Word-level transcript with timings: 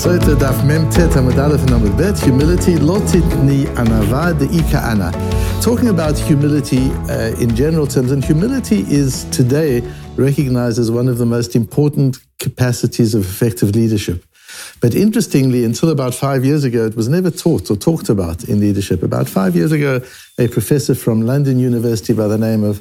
Sota 0.00 0.34
Daf 0.34 0.64
Mem 0.64 0.88
Tet 0.88 1.14
Aleph 1.14 1.70
and 1.70 1.98
Bet, 1.98 2.18
humility, 2.18 2.76
lotitni 2.76 3.66
anava 3.76 4.32
de'ika 4.32 4.82
ana. 4.82 5.12
Talking 5.60 5.90
about 5.90 6.18
humility 6.18 6.90
uh, 7.10 7.38
in 7.38 7.54
general 7.54 7.86
terms, 7.86 8.10
and 8.10 8.24
humility 8.24 8.80
is 8.88 9.24
today 9.24 9.82
recognized 10.16 10.78
as 10.78 10.90
one 10.90 11.06
of 11.06 11.18
the 11.18 11.26
most 11.26 11.54
important 11.54 12.16
capacities 12.38 13.14
of 13.14 13.26
effective 13.26 13.74
leadership. 13.76 14.24
But 14.80 14.94
interestingly, 14.94 15.64
until 15.64 15.90
about 15.90 16.14
five 16.14 16.46
years 16.46 16.64
ago, 16.64 16.86
it 16.86 16.96
was 16.96 17.08
never 17.08 17.30
taught 17.30 17.70
or 17.70 17.76
talked 17.76 18.08
about 18.08 18.44
in 18.44 18.58
leadership. 18.58 19.02
About 19.02 19.28
five 19.28 19.54
years 19.54 19.70
ago, 19.70 20.00
a 20.38 20.48
professor 20.48 20.94
from 20.94 21.26
London 21.26 21.58
University 21.58 22.14
by 22.14 22.26
the 22.26 22.38
name 22.38 22.64
of 22.64 22.80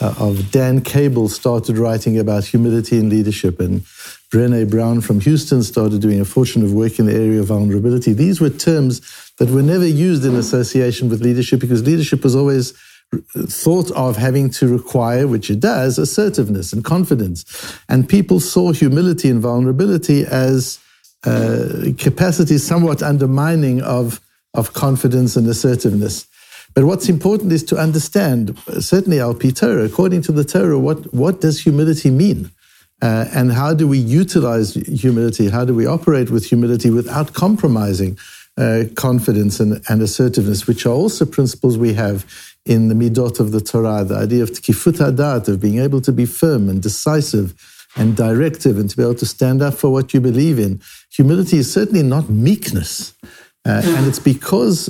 uh, 0.00 0.14
of 0.18 0.50
Dan 0.50 0.80
Cable 0.80 1.28
started 1.28 1.78
writing 1.78 2.18
about 2.18 2.44
humility 2.44 2.98
in 2.98 3.08
leadership, 3.08 3.60
and 3.60 3.80
Brene 4.30 4.68
Brown 4.68 5.00
from 5.00 5.20
Houston 5.20 5.62
started 5.62 6.00
doing 6.02 6.20
a 6.20 6.24
fortune 6.24 6.62
of 6.62 6.72
work 6.72 6.98
in 6.98 7.06
the 7.06 7.14
area 7.14 7.40
of 7.40 7.46
vulnerability. 7.46 8.12
These 8.12 8.40
were 8.40 8.50
terms 8.50 9.00
that 9.38 9.50
were 9.50 9.62
never 9.62 9.86
used 9.86 10.24
in 10.24 10.34
association 10.34 11.08
with 11.08 11.22
leadership 11.22 11.60
because 11.60 11.82
leadership 11.84 12.24
was 12.24 12.34
always 12.34 12.74
thought 13.48 13.90
of 13.92 14.16
having 14.16 14.50
to 14.50 14.68
require, 14.68 15.26
which 15.26 15.50
it 15.50 15.60
does, 15.60 15.98
assertiveness 15.98 16.72
and 16.72 16.84
confidence. 16.84 17.44
And 17.88 18.08
people 18.08 18.40
saw 18.40 18.72
humility 18.72 19.30
and 19.30 19.40
vulnerability 19.40 20.24
as 20.24 20.78
uh, 21.24 21.92
capacities 21.98 22.66
somewhat 22.66 23.02
undermining 23.02 23.80
of, 23.82 24.20
of 24.54 24.72
confidence 24.72 25.36
and 25.36 25.46
assertiveness. 25.46 26.26
But 26.76 26.84
what's 26.84 27.08
important 27.08 27.52
is 27.52 27.64
to 27.64 27.78
understand, 27.78 28.54
certainly 28.80 29.18
our 29.18 29.32
Torah, 29.32 29.84
according 29.84 30.20
to 30.22 30.32
the 30.32 30.44
Torah, 30.44 30.78
what, 30.78 31.12
what 31.14 31.40
does 31.40 31.58
humility 31.58 32.10
mean? 32.10 32.50
Uh, 33.00 33.24
and 33.32 33.50
how 33.50 33.72
do 33.72 33.88
we 33.88 33.96
utilize 33.96 34.74
humility? 34.74 35.48
How 35.48 35.64
do 35.64 35.74
we 35.74 35.86
operate 35.86 36.30
with 36.30 36.44
humility 36.44 36.90
without 36.90 37.32
compromising 37.32 38.18
uh, 38.58 38.84
confidence 38.94 39.58
and, 39.58 39.82
and, 39.88 40.02
assertiveness, 40.02 40.66
which 40.66 40.84
are 40.84 40.94
also 40.94 41.24
principles 41.24 41.78
we 41.78 41.94
have 41.94 42.26
in 42.66 42.88
the 42.88 42.94
midot 42.94 43.40
of 43.40 43.52
the 43.52 43.60
Torah, 43.62 44.04
the 44.04 44.16
idea 44.16 44.42
of 44.42 44.50
tkifut 44.50 44.98
hadat, 44.98 45.48
of 45.48 45.60
being 45.60 45.78
able 45.78 46.02
to 46.02 46.12
be 46.12 46.26
firm 46.26 46.68
and 46.68 46.82
decisive 46.82 47.54
and 47.96 48.14
directive 48.14 48.78
and 48.78 48.90
to 48.90 48.96
be 48.98 49.02
able 49.02 49.14
to 49.14 49.26
stand 49.26 49.62
up 49.62 49.72
for 49.72 49.90
what 49.90 50.12
you 50.12 50.20
believe 50.20 50.58
in. 50.58 50.82
Humility 51.10 51.56
is 51.56 51.72
certainly 51.72 52.02
not 52.02 52.28
meekness. 52.28 53.14
Uh, 53.66 53.82
and 53.84 54.06
it's 54.06 54.20
because 54.20 54.86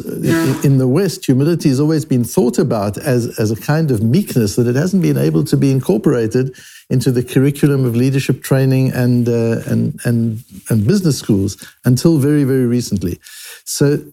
in 0.62 0.76
the 0.76 0.86
West, 0.86 1.24
humility 1.24 1.70
has 1.70 1.80
always 1.80 2.04
been 2.04 2.22
thought 2.22 2.58
about 2.58 2.98
as, 2.98 3.38
as 3.38 3.50
a 3.50 3.56
kind 3.56 3.90
of 3.90 4.02
meekness 4.02 4.56
that 4.56 4.66
it 4.66 4.76
hasn't 4.76 5.02
been 5.02 5.16
able 5.16 5.42
to 5.44 5.56
be 5.56 5.70
incorporated 5.70 6.54
into 6.90 7.10
the 7.10 7.22
curriculum 7.22 7.86
of 7.86 7.96
leadership 7.96 8.42
training 8.42 8.92
and, 8.92 9.30
uh, 9.30 9.62
and, 9.66 9.98
and, 10.04 10.44
and 10.68 10.86
business 10.86 11.18
schools 11.18 11.56
until 11.86 12.18
very, 12.18 12.44
very 12.44 12.66
recently. 12.66 13.18
So 13.64 14.04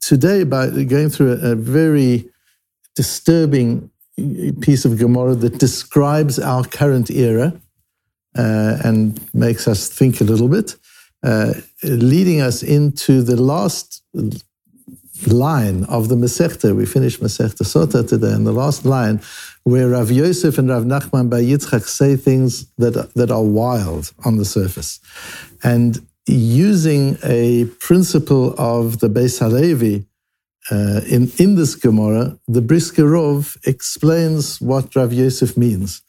today, 0.00 0.44
by 0.44 0.70
going 0.84 1.10
through 1.10 1.32
a, 1.32 1.50
a 1.50 1.54
very 1.56 2.30
disturbing 2.94 3.90
piece 4.60 4.84
of 4.84 4.96
Gemara 4.96 5.34
that 5.34 5.58
describes 5.58 6.38
our 6.38 6.62
current 6.64 7.10
era 7.10 7.52
uh, 8.38 8.78
and 8.84 9.20
makes 9.34 9.66
us 9.66 9.88
think 9.88 10.20
a 10.20 10.24
little 10.24 10.48
bit, 10.48 10.76
uh, 11.24 11.54
leading 11.82 12.40
us 12.40 12.62
into 12.62 13.22
the 13.22 13.40
last 13.40 14.02
line 15.26 15.84
of 15.84 16.08
the 16.08 16.16
Masechta. 16.16 16.76
We 16.76 16.86
finished 16.86 17.20
Masechta 17.20 17.62
Sota 17.62 18.06
today, 18.06 18.32
and 18.32 18.46
the 18.46 18.52
last 18.52 18.84
line 18.84 19.20
where 19.64 19.88
Rav 19.88 20.10
Yosef 20.10 20.58
and 20.58 20.68
Rav 20.68 20.84
Nachman 20.84 21.30
Bar 21.30 21.40
Yitzchak 21.40 21.84
say 21.88 22.16
things 22.16 22.66
that, 22.76 23.14
that 23.14 23.30
are 23.30 23.42
wild 23.42 24.12
on 24.24 24.36
the 24.36 24.44
surface. 24.44 25.00
And 25.62 26.06
using 26.26 27.16
a 27.22 27.64
principle 27.80 28.54
of 28.58 29.00
the 29.00 29.08
Beis 29.08 29.38
Halevi, 29.38 30.04
uh, 30.70 31.00
in, 31.06 31.30
in 31.38 31.56
this 31.56 31.74
Gemara, 31.74 32.38
the 32.48 32.62
Brisker 32.62 33.04
Rov 33.04 33.56
explains 33.66 34.60
what 34.60 34.94
Rav 34.94 35.12
Yosef 35.12 35.56
means. 35.56 36.02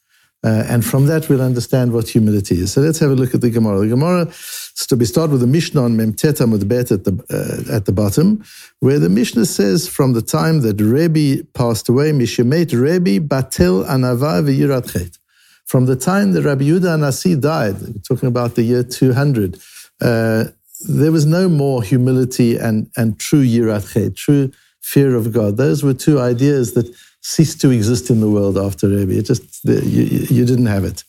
Uh, 0.45 0.63
and 0.69 0.85
from 0.85 1.07
that, 1.07 1.27
we'll 1.27 1.41
understand 1.41 1.91
what 1.91 2.07
humility 2.07 2.59
is. 2.59 2.71
So 2.73 2.81
let's 2.81 2.99
have 2.99 3.09
a 3.09 3.15
look 3.15 3.33
at 3.33 3.41
the 3.41 3.49
Gemara. 3.49 3.79
The 3.79 3.87
Gemara, 3.87 4.31
so 4.31 4.95
we 4.95 5.05
start 5.05 5.31
with 5.31 5.41
the 5.41 5.47
Mishnah 5.47 5.81
on 5.81 5.97
Memtet 5.97 6.39
Amud 6.39 6.67
Bet 6.67 6.91
at 6.91 7.03
the, 7.03 7.13
uh, 7.31 7.75
at 7.75 7.85
the 7.85 7.91
bottom, 7.91 8.43
where 8.79 8.99
the 8.99 9.09
Mishnah 9.09 9.47
says, 9.47 9.87
from 9.87 10.13
the 10.13 10.21
time 10.21 10.61
that 10.61 10.79
Rebbe 10.79 11.43
passed 11.55 11.89
away, 11.89 12.11
Mishemet 12.11 12.79
Rebbe 12.79 13.25
Batel 13.25 13.87
Anava 13.87 14.43
V'yirat 14.43 14.93
Chet. 14.93 15.17
From 15.65 15.87
the 15.87 15.95
time 15.95 16.33
that 16.33 16.43
Rabbi 16.43 16.65
Yehuda 16.65 16.99
Nasi 16.99 17.35
died, 17.35 17.77
talking 18.07 18.27
about 18.27 18.53
the 18.53 18.61
year 18.61 18.83
200, 18.83 19.57
uh, 20.01 20.43
there 20.87 21.11
was 21.11 21.25
no 21.25 21.49
more 21.49 21.81
humility 21.81 22.55
and, 22.55 22.91
and 22.95 23.19
true 23.19 23.43
Yirat 23.43 23.91
Chet, 23.91 24.15
true 24.15 24.51
fear 24.81 25.15
of 25.15 25.33
God. 25.33 25.57
Those 25.57 25.83
were 25.83 25.95
two 25.95 26.19
ideas 26.19 26.73
that 26.73 26.95
ceased 27.25 27.59
to 27.59 27.71
exist 27.71 28.11
in 28.11 28.19
the 28.19 28.29
world 28.29 28.55
after 28.55 28.87
Rebbe. 28.87 29.17
It 29.17 29.25
just, 29.25 29.65
you, 29.65 30.03
you 30.37 30.45
didn't 30.45 30.67
have 30.67 30.83
it. 30.83 31.03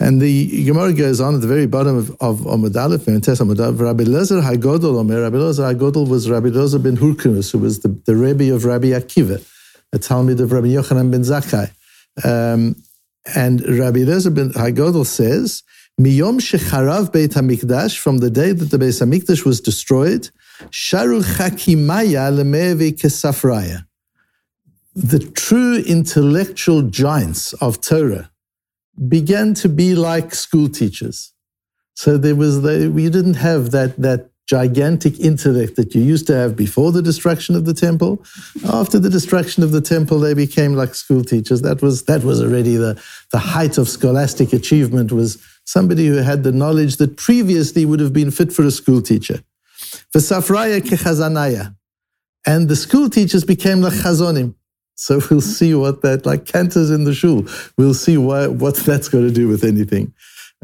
And 0.00 0.18
the 0.20 0.64
Gemara 0.64 0.94
goes 0.94 1.20
on 1.20 1.34
at 1.34 1.42
the 1.42 1.46
very 1.46 1.66
bottom 1.66 1.96
of, 1.96 2.10
of 2.22 2.40
Amud 2.40 2.74
Aleph, 2.74 3.06
Rabbi 3.06 4.04
Lezer 4.04 4.40
HaGodol 4.42 4.98
Omer, 4.98 5.20
Rabbi 5.20 5.36
Lezer 5.36 5.74
HaGodol 5.74 6.08
was 6.08 6.30
Rabbi 6.30 6.48
Lezer 6.48 6.82
ben 6.82 6.96
Hurkunus, 6.96 7.52
who 7.52 7.58
was 7.58 7.80
the, 7.80 7.88
the 8.06 8.16
Rebbe 8.16 8.54
of 8.54 8.64
Rabbi 8.64 8.88
Akiva, 8.88 9.46
a 9.92 9.98
Talmud 9.98 10.40
of 10.40 10.52
Rabbi 10.52 10.68
Yochanan 10.68 11.10
ben 11.10 11.20
Zakkai. 11.20 11.70
Um, 12.24 12.74
and 13.34 13.60
Rabbi 13.60 14.00
Lezer 14.00 14.34
ben 14.34 14.52
HaGodol 14.52 15.04
says, 15.04 15.62
Miyom 16.00 16.40
shecharav 16.40 17.12
Beit 17.12 17.32
HaMikdash, 17.32 17.98
from 17.98 18.18
the 18.18 18.30
day 18.30 18.52
that 18.52 18.70
the 18.70 18.78
Beit 18.78 18.94
HaMikdash 18.94 19.44
was 19.44 19.60
destroyed, 19.60 20.30
Sharu 20.70 21.22
Chakimaya 21.22 22.32
lemevi 22.32 22.98
kesafraya 22.98 23.85
the 24.96 25.18
true 25.18 25.82
intellectual 25.86 26.80
giants 26.80 27.52
of 27.54 27.82
Torah 27.82 28.30
began 29.08 29.52
to 29.52 29.68
be 29.68 29.94
like 29.94 30.34
school 30.34 30.70
teachers. 30.70 31.34
So 31.92 32.16
there 32.16 32.34
was 32.34 32.62
the, 32.62 32.90
we 32.92 33.10
didn't 33.10 33.34
have 33.34 33.72
that 33.72 33.96
that 33.98 34.30
gigantic 34.46 35.18
intellect 35.18 35.74
that 35.74 35.92
you 35.94 36.00
used 36.00 36.26
to 36.28 36.34
have 36.34 36.54
before 36.56 36.92
the 36.92 37.02
destruction 37.02 37.56
of 37.56 37.64
the 37.64 37.74
temple. 37.74 38.24
After 38.72 38.98
the 38.98 39.10
destruction 39.10 39.62
of 39.64 39.72
the 39.72 39.80
temple, 39.80 40.20
they 40.20 40.34
became 40.34 40.74
like 40.74 40.94
school 40.94 41.24
teachers. 41.24 41.62
That 41.62 41.82
was 41.82 42.04
that 42.04 42.24
was 42.24 42.40
already 42.40 42.76
the, 42.76 43.00
the 43.32 43.38
height 43.38 43.76
of 43.76 43.88
scholastic 43.88 44.54
achievement 44.54 45.12
was 45.12 45.42
somebody 45.64 46.06
who 46.06 46.16
had 46.16 46.42
the 46.42 46.52
knowledge 46.52 46.96
that 46.96 47.18
previously 47.18 47.84
would 47.84 48.00
have 48.00 48.14
been 48.14 48.30
fit 48.30 48.50
for 48.52 48.62
a 48.62 48.70
school 48.70 49.02
teacher. 49.02 49.40
V'safraya 50.14 50.80
kechazanaya. 50.80 51.76
And 52.46 52.68
the 52.68 52.76
school 52.76 53.10
teachers 53.10 53.44
became 53.44 53.82
like 53.82 53.92
chazonim. 53.92 54.54
So 54.96 55.20
we'll 55.30 55.40
see 55.40 55.74
what 55.74 56.02
that, 56.02 56.26
like 56.26 56.46
cantors 56.46 56.90
in 56.90 57.04
the 57.04 57.14
shul, 57.14 57.46
we'll 57.78 57.94
see 57.94 58.16
what, 58.16 58.52
what 58.52 58.76
that's 58.76 59.08
going 59.08 59.26
to 59.26 59.32
do 59.32 59.48
with 59.48 59.62
anything. 59.62 60.12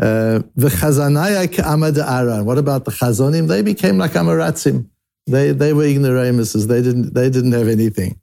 Uh, 0.00 0.42
the 0.56 0.68
chazanaya 0.68 1.46
amad 1.48 1.98
aran. 1.98 2.44
What 2.44 2.58
about 2.58 2.84
the 2.86 2.90
chazonim? 2.90 3.46
They 3.46 3.62
became 3.62 3.98
like 3.98 4.12
amaratzim. 4.12 4.88
They 5.26 5.52
they 5.52 5.72
were 5.72 5.84
ignoramuses. 5.84 6.66
They 6.66 6.82
didn't 6.82 7.14
they 7.14 7.28
didn't 7.28 7.52
have 7.52 7.68
anything. 7.68 8.18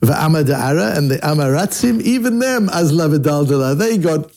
The 0.00 0.12
amadara 0.12 0.96
and 0.96 1.10
the 1.10 1.18
amaratzim, 1.18 2.02
even 2.02 2.40
them 2.40 2.68
as 2.70 2.92
lavidaldala, 2.92 3.78
they 3.78 3.98
got 3.98 4.32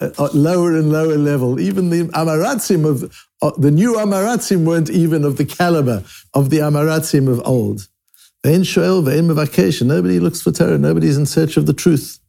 uh, 0.00 0.28
lower 0.34 0.76
and 0.76 0.92
lower 0.92 1.16
level. 1.16 1.58
Even 1.58 1.90
the 1.90 2.04
amaratzim 2.08 2.84
of 2.84 3.28
uh, 3.40 3.52
the 3.56 3.70
new 3.70 3.94
amaratzim 3.94 4.64
weren't 4.64 4.90
even 4.90 5.24
of 5.24 5.36
the 5.36 5.44
caliber 5.44 6.04
of 6.34 6.50
the 6.50 6.58
amaratzim 6.58 7.28
of 7.28 7.40
old. 7.46 7.88
Ve'en 8.44 8.60
shoel, 8.60 9.02
ve'en 9.02 9.28
mevakesh. 9.30 9.80
Nobody 9.82 10.20
looks 10.20 10.42
for 10.42 10.52
Torah. 10.52 10.78
Nobody's 10.78 11.16
in 11.16 11.26
search 11.26 11.56
of 11.56 11.66
the 11.66 11.72
truth. 11.72 12.20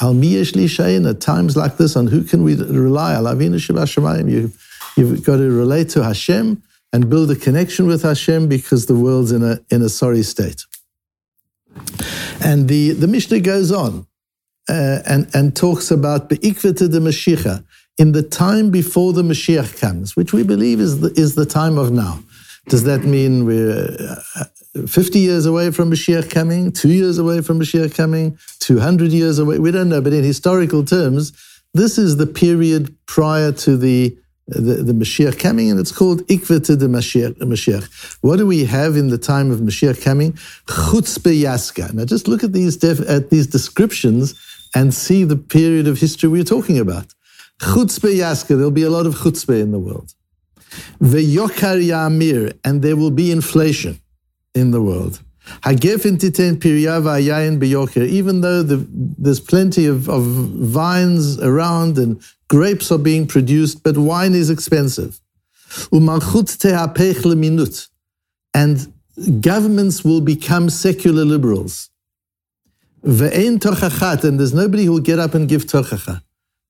Al 0.00 0.14
miyesh 0.14 0.54
li 0.54 1.08
At 1.08 1.20
times 1.20 1.56
like 1.56 1.76
this, 1.76 1.96
on 1.96 2.06
who 2.06 2.22
can 2.22 2.44
we 2.44 2.54
rely? 2.54 3.14
Al 3.14 3.24
avinu 3.24 3.56
shemayim. 3.56 4.30
You, 4.30 4.52
you've 4.96 5.24
got 5.24 5.38
to 5.38 5.50
relate 5.50 5.88
to 5.90 6.04
Hashem 6.04 6.62
and 6.92 7.10
build 7.10 7.30
a 7.30 7.36
connection 7.36 7.86
with 7.86 8.02
Hashem 8.02 8.48
because 8.48 8.86
the 8.86 8.94
world's 8.94 9.32
in 9.32 9.42
a 9.42 9.58
in 9.70 9.82
a 9.82 9.88
sorry 9.88 10.22
state. 10.22 10.64
And 12.42 12.68
the, 12.68 12.92
the 12.92 13.06
Mishnah 13.06 13.40
goes 13.40 13.72
on 13.72 14.06
uh, 14.68 14.98
and, 15.06 15.28
and 15.34 15.54
talks 15.56 15.90
about 15.90 16.28
be'ikvete 16.28 16.90
de 16.90 17.00
Mashiach, 17.00 17.64
in 17.98 18.12
the 18.12 18.22
time 18.22 18.70
before 18.70 19.12
the 19.12 19.22
Mashiach 19.22 19.80
comes, 19.80 20.16
which 20.16 20.32
we 20.32 20.42
believe 20.42 20.80
is 20.80 21.00
the, 21.00 21.12
is 21.16 21.34
the 21.34 21.46
time 21.46 21.78
of 21.78 21.92
now. 21.92 22.22
Does 22.68 22.84
that 22.84 23.04
mean 23.04 23.44
we're 23.44 23.96
uh, 24.34 24.44
50 24.86 25.18
years 25.18 25.46
away 25.46 25.70
from 25.70 25.90
Mashiach 25.90 26.30
coming, 26.30 26.72
two 26.72 26.90
years 26.90 27.18
away 27.18 27.40
from 27.40 27.60
Mashiach 27.60 27.96
coming, 27.96 28.38
200 28.60 29.12
years 29.12 29.38
away. 29.38 29.58
We 29.58 29.70
don't 29.70 29.88
know, 29.88 30.00
but 30.00 30.12
in 30.12 30.24
historical 30.24 30.84
terms, 30.84 31.32
this 31.74 31.96
is 31.96 32.16
the 32.16 32.26
period 32.26 32.94
prior 33.06 33.52
to 33.52 33.76
the 33.76 34.16
the, 34.48 34.74
the 34.74 34.92
Mashiach 34.92 35.40
coming, 35.40 35.70
and 35.70 35.80
it's 35.80 35.90
called 35.90 36.20
Ikvete 36.28 36.78
de 36.78 36.86
Mashiach, 36.86 37.34
Mashiach. 37.38 38.16
What 38.20 38.36
do 38.36 38.46
we 38.46 38.64
have 38.64 38.96
in 38.96 39.08
the 39.08 39.18
time 39.18 39.50
of 39.50 39.58
Mashiach 39.58 40.02
coming? 40.04 40.34
Chutzpe 40.66 41.42
Yaska. 41.42 41.92
Now 41.92 42.04
just 42.04 42.28
look 42.28 42.44
at 42.44 42.52
these, 42.52 42.76
def, 42.76 43.00
at 43.08 43.30
these 43.30 43.48
descriptions 43.48 44.34
and 44.72 44.94
see 44.94 45.24
the 45.24 45.36
period 45.36 45.88
of 45.88 45.98
history 45.98 46.28
we're 46.28 46.44
talking 46.44 46.78
about. 46.78 47.06
Chutzpe 47.60 48.14
Yaska, 48.14 48.50
there'll 48.50 48.70
be 48.70 48.84
a 48.84 48.90
lot 48.90 49.06
of 49.06 49.16
chutzpe 49.16 49.60
in 49.60 49.72
the 49.72 49.80
world. 49.80 50.14
V'yokar 51.00 51.82
yamir, 51.82 52.58
and 52.64 52.82
there 52.82 52.96
will 52.96 53.10
be 53.10 53.30
inflation 53.30 54.00
in 54.54 54.70
the 54.70 54.82
world. 54.82 55.20
Hagefen 55.62 56.18
titen 56.18 56.56
pirya 56.56 58.08
Even 58.08 58.40
though 58.40 58.62
the, 58.62 58.86
there's 58.90 59.40
plenty 59.40 59.86
of, 59.86 60.08
of 60.08 60.24
vines 60.24 61.40
around 61.40 61.98
and 61.98 62.20
grapes 62.48 62.90
are 62.90 62.98
being 62.98 63.26
produced, 63.26 63.82
but 63.82 63.96
wine 63.96 64.34
is 64.34 64.50
expensive. 64.50 65.20
Umalchut 65.92 66.56
tehapech 66.58 67.24
leminut. 67.24 67.88
And 68.54 68.92
governments 69.40 70.04
will 70.04 70.20
become 70.20 70.70
secular 70.70 71.24
liberals. 71.24 71.90
Ve'en 73.04 73.58
tochachat, 73.58 74.24
and 74.24 74.40
there's 74.40 74.54
nobody 74.54 74.84
who 74.84 74.92
will 74.92 75.00
get 75.00 75.18
up 75.18 75.34
and 75.34 75.48
give 75.48 75.64
tochacha. 75.64 76.22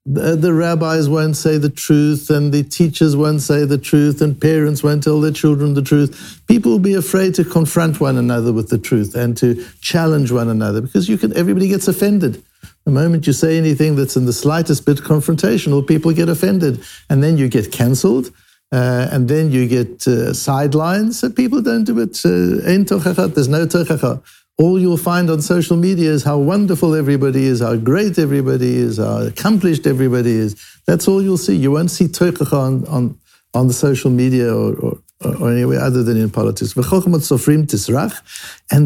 The, 0.08 0.36
the, 0.36 0.52
rabbis 0.52 1.08
won't 1.08 1.36
say 1.36 1.58
the 1.58 1.68
truth, 1.68 2.30
and 2.30 2.52
the 2.52 2.62
teachers 2.62 3.16
won't 3.16 3.42
say 3.42 3.64
the 3.64 3.76
truth, 3.76 4.22
and 4.22 4.40
parents 4.40 4.84
won't 4.84 5.02
tell 5.02 5.20
their 5.20 5.32
children 5.32 5.74
the 5.74 5.82
truth. 5.82 6.40
People 6.46 6.70
will 6.70 6.78
be 6.78 6.94
afraid 6.94 7.34
to 7.34 7.44
confront 7.44 8.00
one 8.00 8.16
another 8.16 8.52
with 8.52 8.68
the 8.68 8.78
truth 8.78 9.16
and 9.16 9.36
to 9.38 9.66
challenge 9.80 10.30
one 10.30 10.48
another 10.48 10.80
because 10.80 11.08
you 11.08 11.18
can. 11.18 11.36
Everybody 11.36 11.66
gets 11.66 11.88
offended. 11.88 12.40
The 12.84 12.92
moment 12.92 13.26
you 13.26 13.32
say 13.32 13.58
anything 13.58 13.96
that's 13.96 14.16
in 14.16 14.26
the 14.26 14.32
slightest 14.32 14.86
bit 14.86 14.98
confrontational, 14.98 15.84
people 15.84 16.12
get 16.12 16.28
offended, 16.28 16.84
and 17.10 17.20
then 17.20 17.36
you 17.36 17.48
get 17.48 17.72
cancelled. 17.72 18.30
Uh, 18.72 19.08
and 19.12 19.28
then 19.28 19.52
you 19.52 19.68
get 19.68 20.06
uh, 20.08 20.32
sidelines. 20.32 21.20
So 21.20 21.30
people 21.30 21.62
don't 21.62 21.84
do 21.84 22.00
it. 22.00 22.16
Uh, 22.24 22.62
there's 22.64 23.48
no 23.48 23.64
tochacha 23.64 24.22
all 24.58 24.80
you'll 24.80 24.96
find 24.96 25.28
on 25.28 25.42
social 25.42 25.76
media 25.76 26.10
is 26.10 26.24
how 26.24 26.38
wonderful 26.38 26.94
everybody 26.94 27.44
is, 27.44 27.60
how 27.60 27.76
great 27.76 28.18
everybody 28.18 28.76
is, 28.76 28.96
how 28.96 29.18
accomplished 29.18 29.86
everybody 29.86 30.32
is. 30.32 30.56
That's 30.86 31.06
all 31.08 31.22
you'll 31.22 31.36
see. 31.36 31.56
You 31.56 31.72
won't 31.72 31.90
see 31.90 32.06
toichacha 32.06 32.52
on, 32.54 32.86
on, 32.86 33.18
on 33.52 33.68
the 33.68 33.74
social 33.74 34.10
media 34.10 34.54
or, 34.54 34.74
or, 34.76 34.98
or 35.22 35.52
anywhere 35.52 35.80
other 35.80 36.02
than 36.02 36.16
in 36.16 36.30
politics. 36.30 36.74
And 36.74 36.84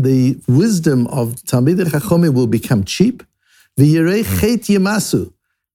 the 0.05 0.41
wisdom 0.49 1.07
of 1.07 1.35
Talmidei 1.35 1.85
Chachomim 1.85 2.35
will 2.35 2.49
become 2.49 2.85
cheap. 2.85 3.23
Chet. 3.79 4.69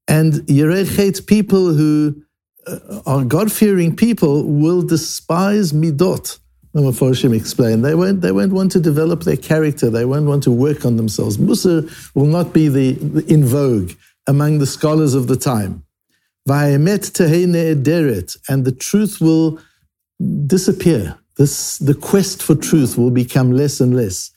And 0.08 0.48
chet 0.48 1.26
people 1.26 1.74
who 1.74 2.22
uh, 2.68 3.02
are 3.06 3.24
God-fearing 3.24 3.96
people 3.96 4.44
will 4.44 4.82
despise 4.82 5.72
midot 5.72 6.40
the 6.76 6.82
Mefarshim 6.82 7.34
explain, 7.34 7.82
they 7.84 7.96
won't, 7.96 8.20
they 8.20 8.34
won't 8.34 8.52
want 8.52 8.70
to 8.74 8.82
develop 8.82 9.24
their 9.24 9.38
character, 9.38 9.90
they 9.90 10.04
won't 10.04 10.26
want 10.26 10.44
to 10.44 10.52
work 10.52 10.86
on 10.86 10.98
themselves. 10.98 11.38
Mussar 11.38 11.90
will 12.14 12.26
not 12.26 12.52
be 12.54 12.68
the, 12.68 12.92
the 12.92 13.34
in 13.34 13.46
vogue 13.46 13.94
among 14.28 14.58
the 14.58 14.66
scholars 14.66 15.14
of 15.14 15.28
the 15.28 15.38
time. 15.38 15.86
And 16.48 16.58
the 18.66 18.76
truth 18.78 19.22
will 19.22 19.60
disappear. 20.46 21.18
This, 21.38 21.78
the 21.78 21.94
quest 21.94 22.44
for 22.44 22.56
truth 22.56 22.98
will 22.98 23.12
become 23.12 23.54
less 23.54 23.80
and 23.80 23.96
less. 23.96 24.32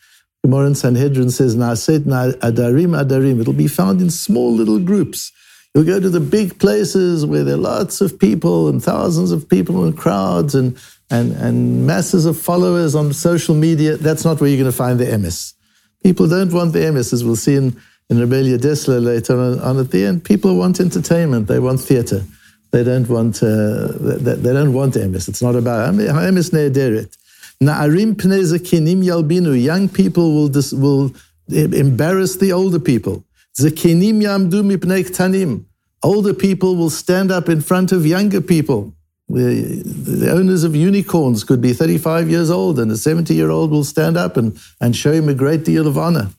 Gemara 0.44 0.68
in 0.68 0.76
Sanhedrin 0.76 1.30
says, 1.30 1.56
Na'aset 1.56 2.06
na 2.06 2.30
adarim 2.48 2.96
adarim. 2.96 3.40
It'll 3.40 3.52
be 3.52 3.66
found 3.66 4.00
in 4.00 4.10
small 4.10 4.52
little 4.52 4.78
groups. 4.78 5.32
You'll 5.74 5.84
go 5.84 5.98
to 5.98 6.08
the 6.08 6.20
big 6.20 6.60
places 6.60 7.26
where 7.26 7.42
there 7.42 7.54
are 7.54 7.58
lots 7.58 8.00
of 8.00 8.16
people 8.18 8.68
and 8.68 8.80
thousands 8.82 9.32
of 9.32 9.48
people 9.48 9.84
and 9.84 9.98
crowds 9.98 10.54
and 10.54 10.78
and, 11.10 11.32
and 11.32 11.86
masses 11.86 12.26
of 12.26 12.38
followers 12.38 12.94
on 12.94 13.12
social 13.12 13.54
media, 13.54 13.96
that's 13.96 14.24
not 14.24 14.40
where 14.40 14.50
you're 14.50 14.58
going 14.58 14.70
to 14.70 14.76
find 14.76 14.98
the 14.98 15.06
emes. 15.06 15.54
People 16.02 16.28
don't 16.28 16.52
want 16.52 16.72
the 16.72 16.80
emes, 16.80 17.12
as 17.12 17.24
we'll 17.24 17.36
see 17.36 17.56
in, 17.56 17.76
in 18.10 18.20
Reb 18.20 18.30
Elya 18.30 18.58
Dessler 18.58 19.02
later 19.02 19.38
on, 19.38 19.58
on, 19.60 19.78
at 19.78 19.90
the 19.90 20.04
end. 20.04 20.24
People 20.24 20.56
want 20.56 20.80
entertainment, 20.80 21.48
they 21.48 21.58
want 21.58 21.80
theater. 21.80 22.22
They 22.70 22.84
don't 22.84 23.08
want, 23.08 23.42
uh, 23.42 23.88
they, 23.98 24.34
they, 24.34 24.52
don't 24.52 24.74
want 24.74 24.94
emes. 24.94 25.28
It's 25.28 25.40
not 25.40 25.56
about 25.56 25.94
emes 25.94 26.52
ne'ederet. 26.52 27.16
Na'arim 27.62 28.14
pnei 28.14 28.44
zakenim 28.44 29.02
yalbinu. 29.02 29.60
Young 29.60 29.88
people 29.88 30.34
will, 30.34 30.48
dis, 30.48 30.72
will 30.72 31.12
embarrass 31.48 32.36
the 32.36 32.52
older 32.52 32.78
people. 32.78 33.24
Zakenim 33.58 34.20
yamdu 34.20 34.62
mipnei 34.62 35.08
ktanim. 35.08 35.64
Older 36.02 36.34
people 36.34 36.76
will 36.76 36.90
stand 36.90 37.32
up 37.32 37.48
in 37.48 37.62
front 37.62 37.90
of 37.90 38.06
younger 38.06 38.42
people. 38.42 38.92
The, 39.28 40.30
owners 40.32 40.64
of 40.64 40.74
unicorns 40.74 41.44
could 41.44 41.60
be 41.60 41.72
35 41.72 42.30
years 42.30 42.50
old, 42.50 42.78
and 42.78 42.90
a 42.90 42.96
70 42.96 43.34
year 43.34 43.50
old 43.50 43.70
will 43.70 43.84
stand 43.84 44.16
up 44.16 44.36
and, 44.36 44.58
and 44.80 44.96
show 44.96 45.12
him 45.12 45.28
a 45.28 45.34
great 45.34 45.64
deal 45.64 45.86
of 45.86 45.98
honor. 45.98 46.30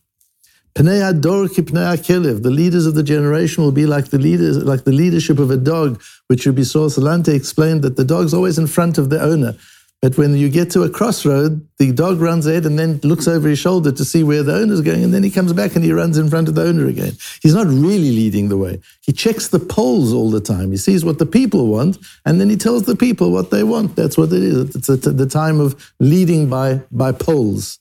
Pnei 0.76 1.08
ador 1.08 1.46
kelev. 1.46 2.42
The 2.42 2.50
leaders 2.50 2.86
of 2.86 2.96
the 2.96 3.04
generation 3.04 3.64
will 3.64 3.72
be 3.72 3.86
like 3.86 4.10
the 4.10 4.18
leaders, 4.18 4.58
like 4.64 4.86
the 4.86 4.92
leadership 4.92 5.38
of 5.38 5.52
a 5.52 5.58
dog, 5.58 6.02
which 6.28 6.46
Rabbi 6.46 6.64
Saul 6.64 6.90
Salante 6.90 7.34
explained 7.34 7.82
that 7.84 7.96
the 7.96 8.06
dog's 8.06 8.34
always 8.34 8.58
in 8.58 8.68
front 8.68 8.98
of 8.98 9.10
the 9.10 9.22
owner. 9.22 9.56
But 10.02 10.18
when 10.18 10.34
you 10.38 10.48
get 10.48 10.72
to 10.72 10.84
a 10.84 10.90
crossroad, 10.90 11.68
the 11.78 11.92
dog 11.92 12.22
runs 12.22 12.48
ahead 12.48 12.66
and 12.66 12.80
then 12.80 13.02
looks 13.04 13.28
over 13.28 13.50
his 13.50 13.60
shoulder 13.60 13.92
to 13.92 14.06
see 14.06 14.24
where 14.24 14.44
the 14.44 14.56
owner's 14.56 14.80
going, 14.80 15.04
and 15.04 15.14
then 15.14 15.24
he 15.24 15.30
comes 15.30 15.52
back 15.52 15.76
and 15.76 15.84
he 15.84 15.92
runs 15.92 16.18
in 16.18 16.30
front 16.30 16.48
of 16.48 16.56
the 16.56 16.64
owner 16.64 16.88
again. 16.88 17.18
He's 17.42 17.54
not 17.54 17.68
really 17.68 18.12
leading 18.12 18.48
the 18.48 18.56
way. 18.56 18.80
He 19.02 19.12
checks 19.12 19.50
the 19.50 19.60
polls 19.60 20.14
all 20.14 20.32
the 20.32 20.40
time. 20.40 20.72
He 20.72 20.78
sees 20.78 21.04
what 21.04 21.20
the 21.20 21.26
people 21.26 21.68
want, 21.68 21.98
and 22.26 22.40
then 22.40 22.50
he 22.50 22.56
tells 22.56 22.84
the 22.84 22.96
people 22.96 23.32
what 23.32 23.52
they 23.52 23.64
want. 23.64 23.98
That's 23.98 24.18
what 24.18 24.32
it 24.32 24.42
is. 24.42 24.74
It's 24.74 24.88
the 24.88 25.30
time 25.30 25.60
of 25.60 25.76
leading 26.00 26.50
by, 26.50 26.82
by 26.92 27.12
polls. 27.12 27.78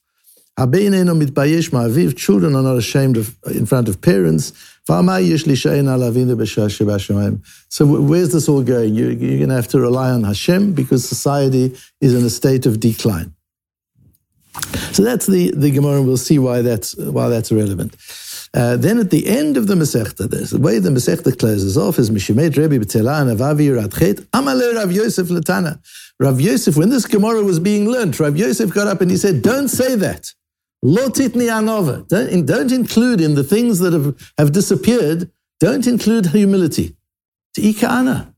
Children 0.57 2.57
are 2.57 2.63
not 2.63 2.77
ashamed 2.77 3.17
of 3.17 3.37
in 3.47 3.65
front 3.65 3.89
of 3.89 4.01
parents. 4.01 4.53
So 7.69 7.85
where's 7.85 8.33
this 8.33 8.49
all 8.49 8.63
going? 8.63 8.95
You're, 8.95 9.11
you're 9.11 9.37
going 9.37 9.51
to 9.51 9.55
have 9.55 9.69
to 9.69 9.81
rely 9.81 10.11
on 10.11 10.25
Hashem 10.25 10.73
because 10.73 11.07
society 11.07 11.77
is 12.01 12.15
in 12.15 12.25
a 12.25 12.31
state 12.31 12.65
of 12.65 12.81
decline. 12.81 13.35
So 14.93 15.05
that's 15.05 15.27
the, 15.27 15.53
the 15.55 15.71
Gemara, 15.71 15.99
and 15.99 16.07
we'll 16.07 16.17
see 16.17 16.39
why 16.39 16.63
that's, 16.63 16.97
why 16.97 17.29
that's 17.29 17.53
relevant. 17.53 17.97
Uh, 18.55 18.79
then 18.79 18.99
at 18.99 19.11
the 19.11 19.29
end 19.29 19.59
of 19.59 19.67
the 19.67 19.75
Masechta, 19.75 20.27
the 20.27 20.59
way 20.59 20.79
the 20.79 20.89
Masechta 20.89 21.39
closes 21.39 21.77
off 21.77 21.99
is 21.99 22.09
Mishimet 22.11 22.57
Rebbe 22.57 22.79
B'Tela 22.83 23.37
Avavi 23.37 23.69
Radchet, 23.79 24.27
Amale 24.31 24.75
Rav 24.75 24.91
Yosef 24.91 25.29
Latana. 25.29 25.79
Rav 26.19 26.41
Yosef, 26.41 26.79
when 26.79 26.89
this 26.89 27.05
Gemara 27.05 27.43
was 27.43 27.61
being 27.61 27.91
learned, 27.91 28.19
Rav 28.19 28.39
Yosef 28.39 28.73
got 28.73 28.87
up 28.87 29.03
and 29.03 29.11
he 29.11 29.19
said, 29.19 29.43
don't 29.43 29.69
say 29.69 29.97
that. 29.97 30.33
Lotitni 30.85 31.49
anova. 31.49 32.07
Don't, 32.09 32.47
don't 32.47 32.73
include 32.73 33.21
in 33.21 33.35
the 33.35 33.45
things 33.45 33.81
that 33.81 33.93
have, 33.93 34.33
have 34.39 34.53
disappeared, 34.53 35.31
don't 35.61 35.87
include 35.87 36.27
humility. 36.27 36.97
Tikana. 37.57 38.33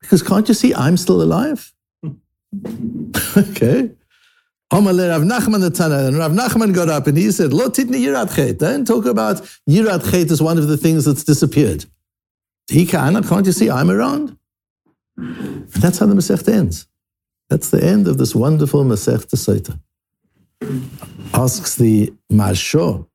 Because 0.00 0.22
can't 0.22 0.48
you 0.48 0.54
see 0.54 0.74
I'm 0.74 0.96
still 0.96 1.22
alive? 1.22 1.72
okay. 3.36 3.90
Omale 4.72 5.10
Rav 5.10 5.22
Nachman 5.22 5.60
the 5.60 5.70
Tana, 5.70 6.06
and 6.06 6.16
Rav 6.16 6.32
Nachman 6.32 6.74
got 6.74 6.88
up 6.88 7.06
and 7.06 7.18
he 7.18 7.30
said, 7.30 7.52
Lo 7.52 7.68
titni 7.68 8.00
yirat 8.00 8.34
chet. 8.34 8.58
Don't 8.58 8.86
talk 8.86 9.04
about 9.04 9.36
yirat 9.68 10.10
chet 10.10 10.30
as 10.30 10.40
one 10.40 10.56
of 10.56 10.66
the 10.66 10.78
things 10.78 11.04
that's 11.04 11.24
disappeared. 11.24 11.84
Tikana, 12.70 13.28
can't 13.28 13.44
you 13.44 13.52
see 13.52 13.68
I'm 13.68 13.90
around? 13.90 14.38
And 15.18 15.68
that's 15.68 15.98
how 15.98 16.06
the 16.06 16.14
Masech 16.14 16.48
ends. 16.48 16.86
That's 17.50 17.68
the 17.68 17.84
end 17.84 18.08
of 18.08 18.16
this 18.16 18.34
wonderful 18.34 18.82
Masech 18.82 19.26
Sota 19.26 19.78
asks 21.34 21.76
the 21.76 22.12
Maharsha, 22.30 23.06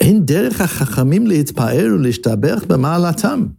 in 0.00 0.24
derech 0.26 0.52
hachachamim 0.52 1.26
leitpaer 1.26 1.90
ulishtabech 1.98 2.60
b'ma'alatam. 2.60 3.56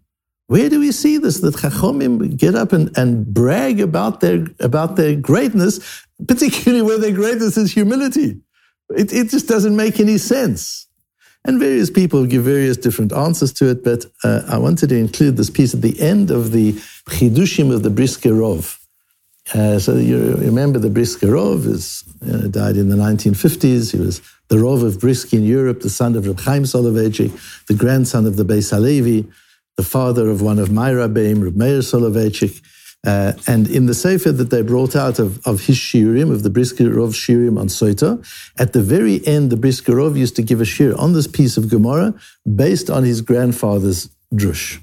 Where 0.48 0.68
do 0.68 0.80
we 0.80 0.92
see 0.92 1.18
this? 1.18 1.42
That 1.42 1.56
chachamim 1.56 2.36
get 2.36 2.56
up 2.56 2.74
and, 2.74 2.96
and 2.98 3.26
brag 3.28 3.80
about 3.80 4.20
their 4.22 4.48
about 4.60 4.96
their 4.96 5.16
greatness, 5.16 6.04
particularly 6.28 6.82
where 6.82 6.98
their 6.98 7.12
greatness 7.12 7.56
is 7.58 7.72
humility. 7.72 8.42
It, 8.90 9.14
it 9.14 9.30
just 9.30 9.48
doesn't 9.48 9.76
make 9.76 10.00
any 10.00 10.18
sense. 10.18 10.88
And 11.46 11.60
various 11.60 11.90
people 11.90 12.26
give 12.26 12.44
various 12.44 12.78
different 12.78 13.14
answers 13.14 13.54
to 13.54 13.70
it, 13.70 13.84
but 13.84 14.06
uh, 14.24 14.42
I 14.50 14.58
wanted 14.58 14.90
to 14.90 14.98
include 14.98 15.38
this 15.38 15.50
piece 15.50 15.74
at 15.74 15.82
the 15.82 16.00
end 16.02 16.32
of 16.32 16.52
the 16.52 16.74
Chidushim 17.08 17.74
of 17.74 17.84
the 17.84 17.90
Brisker 17.90 18.32
Rov. 18.32 18.79
Uh, 19.54 19.80
so 19.80 19.96
you 19.96 20.36
remember 20.36 20.78
the 20.78 20.90
Brisker 20.90 21.28
Rov 21.28 21.66
is, 21.66 22.04
uh, 22.22 22.48
died 22.48 22.78
in 22.78 22.90
the 22.90 22.96
1950s. 22.96 23.92
He 23.92 24.00
was 24.00 24.22
the 24.50 24.58
Rov 24.58 24.84
of 24.84 25.00
Brisk 25.00 25.34
in 25.34 25.44
Europe, 25.44 25.82
the 25.82 25.90
son 25.90 26.16
of 26.16 26.28
Reb 26.28 26.40
Chaim 26.40 26.64
Soloveitchik, 26.64 27.66
the 27.66 27.74
grandson 27.74 28.28
of 28.28 28.36
the 28.36 28.46
Beis 28.46 28.70
Halevi, 28.70 29.26
the 29.78 29.84
father 29.84 30.30
of 30.30 30.42
one 30.42 30.60
of 30.60 30.72
my 30.72 30.92
Rabbeim, 30.92 31.44
Reb 31.44 31.56
Meir 31.56 31.80
Soloveitchik. 31.80 32.62
Uh, 33.08 33.32
and 33.48 33.68
in 33.70 33.86
the 33.86 33.94
Sefer 33.94 34.32
that 34.34 34.50
they 34.50 34.62
brought 34.62 34.96
out 34.96 35.20
of, 35.20 35.46
of 35.48 35.62
his 35.62 35.78
Shiurim, 35.78 36.32
of 36.32 36.44
the 36.44 36.50
Brisker 36.50 36.84
Rov 36.84 37.14
Shiurim 37.14 37.58
on 37.58 37.68
Sota, 37.68 38.20
at 38.60 38.74
the 38.74 38.84
very 38.84 39.26
end, 39.26 39.52
the 39.52 39.58
Brisker 39.58 39.94
Rov 39.94 40.18
used 40.18 40.36
to 40.36 40.44
give 40.44 40.60
a 40.60 40.66
shiur 40.66 40.98
on 41.00 41.14
this 41.14 41.26
piece 41.26 41.58
of 41.58 41.70
Gemara 41.70 42.14
based 42.56 42.90
on 42.90 43.04
his 43.04 43.22
grandfather's 43.22 44.10
drush. 44.34 44.80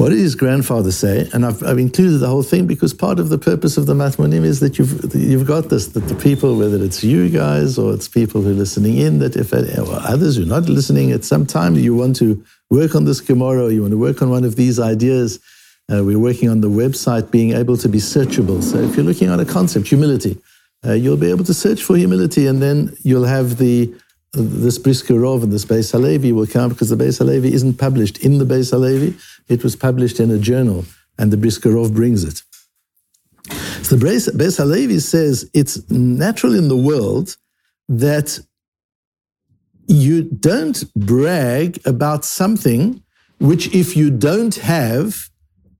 What 0.00 0.08
did 0.08 0.18
his 0.18 0.34
grandfather 0.34 0.92
say? 0.92 1.28
And 1.34 1.44
I've, 1.44 1.62
I've, 1.62 1.78
included 1.78 2.20
the 2.20 2.26
whole 2.26 2.42
thing 2.42 2.66
because 2.66 2.94
part 2.94 3.18
of 3.18 3.28
the 3.28 3.36
purpose 3.36 3.76
of 3.76 3.84
the 3.84 3.92
Matmonim 3.92 4.44
is 4.44 4.60
that 4.60 4.78
you've, 4.78 5.14
you've 5.14 5.46
got 5.46 5.68
this, 5.68 5.88
that 5.88 6.08
the 6.08 6.14
people, 6.14 6.56
whether 6.56 6.82
it's 6.82 7.04
you 7.04 7.28
guys 7.28 7.76
or 7.76 7.92
it's 7.92 8.08
people 8.08 8.40
who 8.40 8.52
are 8.52 8.54
listening 8.54 8.96
in, 8.96 9.18
that 9.18 9.36
if 9.36 9.52
or 9.52 10.00
others 10.08 10.36
who 10.36 10.44
are 10.44 10.46
not 10.46 10.70
listening 10.70 11.12
at 11.12 11.22
some 11.22 11.44
time, 11.44 11.74
you 11.74 11.94
want 11.94 12.16
to 12.16 12.42
work 12.70 12.94
on 12.94 13.04
this 13.04 13.20
Gemara 13.20 13.70
you 13.70 13.82
want 13.82 13.92
to 13.92 13.98
work 13.98 14.22
on 14.22 14.30
one 14.30 14.44
of 14.44 14.56
these 14.56 14.80
ideas, 14.80 15.38
Uh, 15.92 16.02
we're 16.02 16.24
working 16.30 16.48
on 16.48 16.62
the 16.62 16.70
website 16.70 17.30
being 17.30 17.52
able 17.52 17.76
to 17.76 17.88
be 17.88 17.98
searchable. 17.98 18.62
So 18.62 18.78
if 18.78 18.96
you're 18.96 19.08
looking 19.10 19.28
at 19.28 19.38
a 19.38 19.44
concept, 19.44 19.88
humility, 19.88 20.34
uh, 20.86 20.94
you'll 21.02 21.24
be 21.26 21.30
able 21.34 21.44
to 21.44 21.52
search 21.52 21.80
for 21.82 21.94
humility, 21.98 22.46
and 22.46 22.58
then 22.62 22.76
you'll 23.02 23.28
have 23.36 23.58
the 23.64 23.92
this 24.32 24.78
Brisker 24.78 25.14
Rov 25.14 25.42
and 25.42 25.52
this 25.52 25.64
Beis 25.64 25.90
Halevi 25.92 26.32
will 26.32 26.46
come 26.46 26.70
because 26.70 26.90
the 26.90 26.96
Beis 26.96 27.18
Halevi 27.18 27.52
isn't 27.52 27.78
published 27.78 28.18
in 28.18 28.38
the 28.38 28.44
Beis 28.44 28.70
Halevi; 28.70 29.16
it 29.48 29.64
was 29.64 29.76
published 29.76 30.20
in 30.20 30.30
a 30.30 30.38
journal, 30.38 30.84
and 31.18 31.32
the 31.32 31.36
Brisker 31.36 31.70
Rov 31.70 31.92
brings 31.92 32.24
it. 32.24 32.42
So 33.82 33.96
the 33.96 34.06
Beis 34.06 34.56
Halevi 34.56 35.00
says 35.00 35.50
it's 35.52 35.90
natural 35.90 36.54
in 36.54 36.68
the 36.68 36.76
world 36.76 37.36
that 37.88 38.38
you 39.88 40.22
don't 40.22 40.84
brag 40.94 41.80
about 41.84 42.24
something 42.24 43.02
which, 43.40 43.74
if 43.74 43.96
you 43.96 44.10
don't 44.10 44.54
have, 44.56 45.28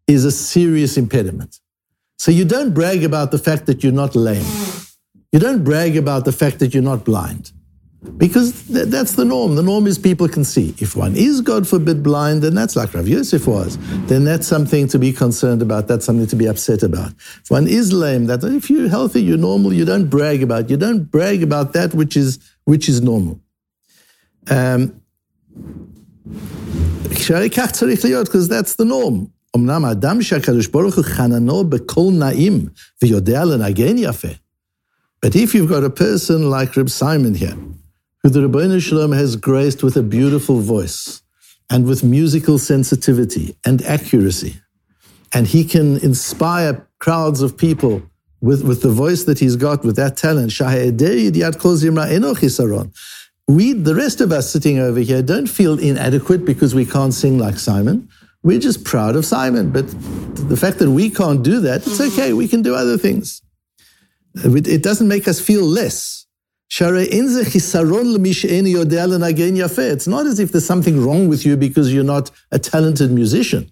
is 0.09 0.25
a 0.25 0.33
serious 0.33 0.97
impediment. 0.97 1.61
So 2.19 2.33
you 2.33 2.45
don't 2.45 2.75
brag 2.75 3.05
about 3.05 3.31
the 3.31 3.39
fact 3.39 3.67
that 3.67 3.85
you're 3.85 3.93
not 3.93 4.17
lame. 4.17 4.45
You 5.31 5.39
don't 5.39 5.63
brag 5.63 5.97
about 5.97 6.25
the 6.25 6.33
fact 6.33 6.59
that 6.59 6.75
you're 6.75 6.83
not 6.83 7.05
blind. 7.05 7.53
Because 8.18 8.68
th- 8.68 8.88
that's 8.88 9.14
the 9.14 9.26
norm. 9.26 9.56
The 9.56 9.64
norm 9.64 9.88
is 9.88 9.98
people 9.98 10.28
can 10.28 10.44
see. 10.44 10.76
If 10.78 10.96
one 10.96 11.16
is, 11.16 11.42
God 11.42 11.68
forbid, 11.68 12.04
blind, 12.04 12.44
then 12.44 12.54
that's 12.54 12.76
like 12.76 12.94
Rav 12.94 13.08
Yosef 13.08 13.48
was. 13.48 13.78
Then 14.08 14.24
that's 14.24 14.48
something 14.48 14.88
to 14.90 15.00
be 15.00 15.12
concerned 15.12 15.62
about. 15.62 15.88
That's 15.88 16.06
something 16.06 16.28
to 16.28 16.36
be 16.36 16.46
upset 16.46 16.84
about. 16.84 17.12
If 17.44 17.50
one 17.50 17.68
is 17.68 17.92
lame, 17.94 18.26
that 18.28 18.44
if 18.44 18.70
you're 18.70 18.90
healthy, 18.90 19.24
you're 19.24 19.38
normal. 19.38 19.74
You 19.74 19.86
don't 19.86 20.08
brag 20.08 20.44
about. 20.44 20.70
You 20.70 20.78
don't 20.78 21.10
brag 21.10 21.44
about 21.44 21.74
that 21.74 21.94
which 21.94 22.16
is 22.16 22.40
which 22.66 22.88
is 22.88 23.02
normal. 23.02 23.40
Um, 24.50 25.02
because 27.10 28.48
that's 28.48 28.76
the 28.76 28.86
norm. 28.86 29.32
אמנם 29.56 29.86
האדם 29.86 30.22
שהקדוש 30.22 30.68
ברוך 30.68 30.96
הוא 30.96 31.04
חננו 31.04 31.64
בקול 31.64 32.14
נעים 32.14 32.68
ויודע 33.04 33.46
לנגן 33.46 33.98
יפה. 33.98 34.28
But 35.26 35.36
if 35.36 35.56
you've 35.56 35.70
got 35.70 35.84
a 35.84 35.90
person 35.90 36.50
like 36.50 36.76
Reb 36.76 36.90
Simon 36.90 37.34
here, 37.34 37.56
who 38.23 38.29
the 38.29 38.41
Ribono 38.41 38.81
Shel 38.81 38.99
Olam 38.99 39.17
has 39.17 39.37
graced 39.37 39.83
with 39.83 39.97
a 39.97 40.03
beautiful 40.03 40.61
voice 40.61 41.23
and 41.71 41.87
with 41.87 42.03
musical 42.03 42.59
sensitivity 42.59 43.57
and 43.65 43.83
accuracy, 43.83 44.61
and 45.33 45.47
he 45.47 45.65
can 45.65 45.99
inspire 45.99 46.87
crowds 46.99 47.41
of 47.41 47.57
people 47.57 48.03
with, 48.41 48.65
with 48.65 48.83
the 48.83 48.91
voice 48.91 49.25
that 49.25 49.39
he's 49.39 49.57
got, 49.57 49.85
with 49.85 49.97
that 49.97 50.17
talent, 50.17 50.51
we, 53.51 53.73
the 53.73 53.95
rest 53.95 54.21
of 54.21 54.33
us 54.33 54.51
sitting 54.51 54.79
over 54.79 55.01
here, 55.01 55.23
don't 55.23 55.49
feel 55.49 55.79
inadequate 55.79 56.45
because 56.45 56.75
we 56.75 56.87
can't 56.87 57.13
sing 57.13 57.39
like 57.39 57.59
Simon. 57.59 58.09
We're 58.43 58.61
just 58.61 58.85
proud 58.85 59.17
of 59.17 59.27
Simon. 59.27 59.71
But 59.71 59.89
the 60.49 60.57
fact 60.57 60.79
that 60.79 60.91
we 60.91 61.11
can't 61.11 61.43
do 61.43 61.61
that, 61.61 61.87
it's 61.87 62.01
okay. 62.01 62.33
We 62.33 62.49
can 62.49 62.63
do 62.63 62.75
other 62.75 62.97
things. 62.97 63.43
It 64.35 64.83
doesn't 64.83 65.09
make 65.09 65.27
us 65.27 65.41
feel 65.41 65.65
less. 65.65 66.27
It's 69.97 70.07
not 70.07 70.27
as 70.27 70.39
if 70.39 70.53
there's 70.53 70.65
something 70.65 71.05
wrong 71.05 71.29
with 71.29 71.45
you 71.45 71.57
because 71.57 71.93
you're 71.93 72.05
not 72.05 72.31
a 72.53 72.59
talented 72.59 73.11
musician. 73.11 73.71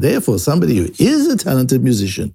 Therefore, 0.00 0.38
somebody 0.38 0.76
who 0.78 0.88
is 0.98 1.28
a 1.28 1.36
talented 1.36 1.82
musician, 1.82 2.34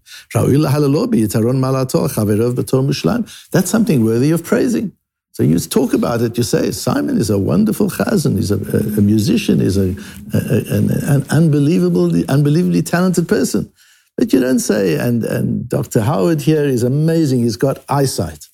that's 3.52 3.70
something 3.70 4.06
worthy 4.06 4.32
of 4.32 4.44
praising. 4.44 4.92
So 5.32 5.44
you 5.44 5.60
talk 5.60 5.94
about 5.94 6.22
it, 6.22 6.38
you 6.38 6.44
say, 6.44 6.72
Simon 6.72 7.18
is 7.18 7.30
a 7.30 7.38
wonderful 7.38 7.90
chazan, 7.90 8.38
he's 8.38 8.52
a, 8.52 8.56
a, 8.56 9.00
a 9.00 9.02
musician, 9.02 9.60
he's 9.60 9.76
a, 9.76 9.94
an, 10.32 10.90
an 11.04 11.26
unbelievably, 11.30 12.26
unbelievably 12.30 12.84
talented 12.84 13.28
person. 13.28 13.70
But 14.18 14.32
you 14.32 14.40
don't 14.40 14.60
say, 14.60 14.98
and, 14.98 15.24
and 15.24 15.68
Dr. 15.68 16.02
Howard 16.02 16.42
here 16.42 16.64
is 16.64 16.84
amazing, 16.84 17.44
he's 17.44 17.58
got 17.58 17.84
eyesight. 17.90 18.48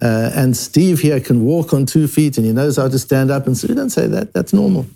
Uh, 0.00 0.30
and 0.34 0.56
Steve 0.56 1.00
here 1.00 1.20
can 1.20 1.44
walk 1.44 1.72
on 1.72 1.86
two 1.86 2.06
feet 2.06 2.36
and 2.36 2.46
he 2.46 2.52
knows 2.52 2.76
how 2.76 2.88
to 2.88 2.98
stand 2.98 3.30
up. 3.30 3.46
And 3.46 3.56
so 3.56 3.68
you 3.68 3.74
don't 3.74 3.90
say 3.90 4.06
that, 4.06 4.32
that's 4.32 4.52
normal. 4.52 4.86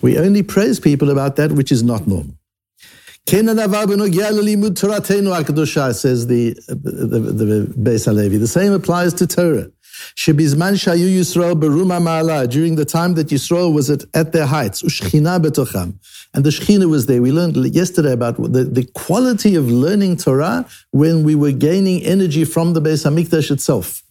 We 0.00 0.18
only 0.18 0.42
praise 0.42 0.80
people 0.80 1.10
about 1.10 1.36
that 1.36 1.52
which 1.52 1.72
is 1.72 1.82
not 1.82 2.06
normal. 2.06 2.34
says 5.92 6.28
the, 6.28 6.54
the, 6.66 6.74
the, 6.74 7.18
the 7.20 7.74
Beis 7.74 8.06
Halevi. 8.06 8.38
The 8.38 8.48
same 8.48 8.72
applies 8.72 9.12
to 9.14 9.26
Torah. 9.26 9.70
Shebizman 10.16 10.74
shayu 10.74 11.08
Yisrael 11.08 11.54
beruma 11.58 12.00
ma'ala, 12.00 12.48
during 12.48 12.76
the 12.76 12.84
time 12.84 13.14
that 13.14 13.28
Yisrael 13.28 13.72
was 13.72 13.90
at, 13.90 14.04
at 14.14 14.32
their 14.32 14.46
heights, 14.46 14.82
ushchina 14.82 15.40
betocham. 15.40 15.94
And 16.34 16.44
the 16.44 16.50
Shechina 16.50 16.88
was 16.88 17.06
there. 17.06 17.22
We 17.22 17.32
learned 17.32 17.56
yesterday 17.74 18.12
about 18.12 18.36
the, 18.36 18.64
the 18.64 18.84
quality 18.94 19.54
of 19.54 19.70
learning 19.70 20.18
Torah 20.18 20.66
when 20.90 21.24
we 21.24 21.34
were 21.34 21.52
gaining 21.52 22.04
energy 22.04 22.44
from 22.44 22.74
the 22.74 22.82
Beis 22.82 23.04
Hamikdash 23.04 23.50
itself. 23.50 24.02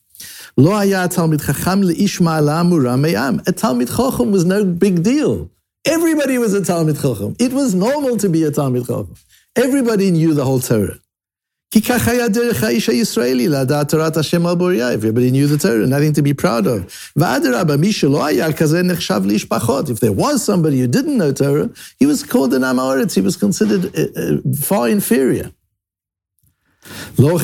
Lo 0.55 0.71
haya 0.71 1.07
Talmid 1.07 1.45
Chacham 1.45 1.83
le'ish 1.83 2.19
ma'ala 2.19 2.99
me'am. 2.99 3.39
A 3.41 3.53
Talmid 3.53 3.95
Chacham 3.95 4.31
was 4.31 4.45
no 4.45 4.65
big 4.65 5.03
deal. 5.03 5.49
Everybody 5.85 6.37
was 6.39 6.53
a 6.53 6.61
Talmid 6.61 6.95
Chacham. 6.95 7.35
It 7.39 7.53
was 7.53 7.75
normal 7.75 8.17
to 8.17 8.29
be 8.29 8.43
a 8.43 8.51
Talmid 8.51 8.87
Chacham. 8.87 9.13
Everybody 9.55 10.11
knew 10.11 10.33
the 10.33 10.43
whole 10.43 10.59
Torah. 10.59 10.97
Everybody 14.93 15.31
knew 15.31 15.47
the 15.47 15.57
Torah, 15.57 15.85
nothing 15.85 16.13
to 16.13 16.21
be 16.21 16.33
proud 16.33 16.65
of. 16.65 16.85
If 19.89 19.99
there 19.99 20.13
was 20.13 20.43
somebody 20.43 20.79
who 20.79 20.87
didn't 20.87 21.17
know 21.17 21.33
Torah, 21.33 21.69
he 21.99 22.05
was 22.05 22.23
called 22.23 22.53
an 22.53 22.61
Amoritz, 22.61 23.15
he 23.15 23.21
was 23.21 23.35
considered 23.35 23.93
uh, 23.95 24.07
uh, 24.15 24.37
far 24.55 24.87
inferior. 24.87 25.51
But 27.17 27.43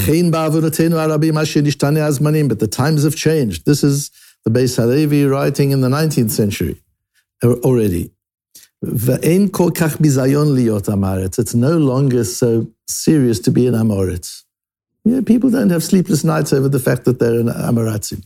the 2.60 2.70
times 2.72 3.04
have 3.04 3.16
changed. 3.16 3.66
This 3.66 3.84
is 3.84 4.10
the 4.46 4.52
Beis 4.52 4.78
Halevi 4.78 5.26
writing 5.26 5.72
in 5.72 5.82
the 5.82 5.90
19th 5.90 6.32
century 6.32 6.82
already. 7.44 8.12
ואין 8.83 9.49
כל 9.51 9.71
כך 9.75 10.01
ביזיון 10.01 10.55
להיות 10.55 10.89
אמרץ. 10.89 11.39
It's 11.41 11.55
no 11.55 11.79
longer 11.79 12.25
so 12.25 12.67
serious 12.91 13.39
to 13.41 13.51
be 13.51 13.67
an 13.67 13.75
Amoritz. 13.75 14.45
Yeah, 15.05 15.21
people 15.25 15.51
don't 15.51 15.71
have 15.71 15.83
sleepless 15.83 16.23
nights 16.25 16.53
over 16.53 16.69
the 16.69 16.79
fact 16.79 17.05
that 17.05 17.19
they're 17.19 17.41
an 17.41 17.49
Amoratzim. 17.49 18.21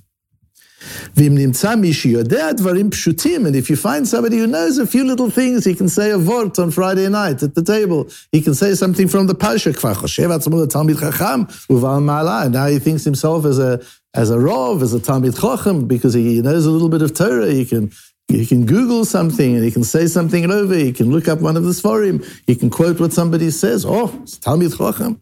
ואם 1.16 1.34
נמצא 1.34 1.74
מי 1.76 1.92
שיודע 1.92 2.52
דברים 2.52 2.90
פשוטים, 2.90 3.46
and 3.46 3.50
if 3.50 3.70
you 3.70 3.76
find 3.76 4.08
somebody 4.08 4.36
who 4.36 4.46
knows 4.46 4.78
a 4.78 4.86
few 4.86 5.04
little 5.04 5.30
things, 5.30 5.64
he 5.64 5.74
can 5.74 5.88
say 5.88 6.10
a 6.10 6.18
vort 6.18 6.58
on 6.58 6.70
Friday 6.70 7.08
night 7.08 7.42
at 7.42 7.54
the 7.54 7.62
table. 7.62 8.08
He 8.32 8.40
can 8.42 8.54
say 8.54 8.74
something 8.74 9.08
from 9.08 9.26
the 9.26 9.34
Pasha, 9.34 9.72
כבר 9.72 9.94
חושב 9.94 10.30
עצמו 10.30 10.62
לתלמיד 10.62 10.96
חכם 10.96 11.42
ובעל 11.70 12.00
מעלה, 12.00 12.44
and 12.44 12.52
now 12.52 12.66
he 12.66 12.78
thinks 12.78 13.04
himself 13.04 13.44
as 13.44 13.58
a, 13.58 13.80
as 14.14 14.30
a 14.30 14.38
rov, 14.38 14.82
as 14.82 14.92
a 14.94 15.00
talmid 15.00 15.40
chacham, 15.40 15.86
because 15.86 16.14
he 16.14 16.42
knows 16.42 16.66
a 16.66 16.70
little 16.70 16.88
bit 16.88 17.02
of 17.02 17.14
Torah, 17.14 17.52
he 17.52 17.64
can 17.64 17.90
you 18.29 18.45
can 18.45 18.65
Google 18.65 19.05
something 19.05 19.55
and 19.55 19.63
you 19.63 19.71
can 19.71 19.83
say 19.83 20.05
something 20.07 20.51
over. 20.51 20.77
You 20.77 20.93
can 20.93 21.11
look 21.11 21.27
up 21.27 21.39
one 21.39 21.55
of 21.55 21.63
the 21.63 21.71
Sforim. 21.71 22.25
You 22.45 22.55
can 22.55 22.69
quote 22.69 22.99
what 22.99 23.13
somebody 23.13 23.51
says. 23.51 23.85
Oh, 23.85 24.19
it's 24.21 24.37
Talmid 24.37 24.77
Chacham. 24.77 25.21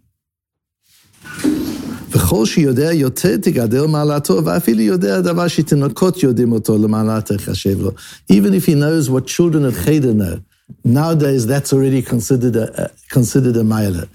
Even 8.30 8.54
if 8.54 8.66
he 8.66 8.74
knows 8.74 9.10
what 9.10 9.28
children 9.28 9.66
of 9.66 9.86
Cheder 9.86 10.14
know, 10.14 10.42
nowadays 10.84 11.46
that's 11.46 11.74
already 11.74 12.02
considered 12.02 12.56
a, 12.56 12.92
considered 13.10 13.56
a 13.58 13.64
miler. 13.64 14.08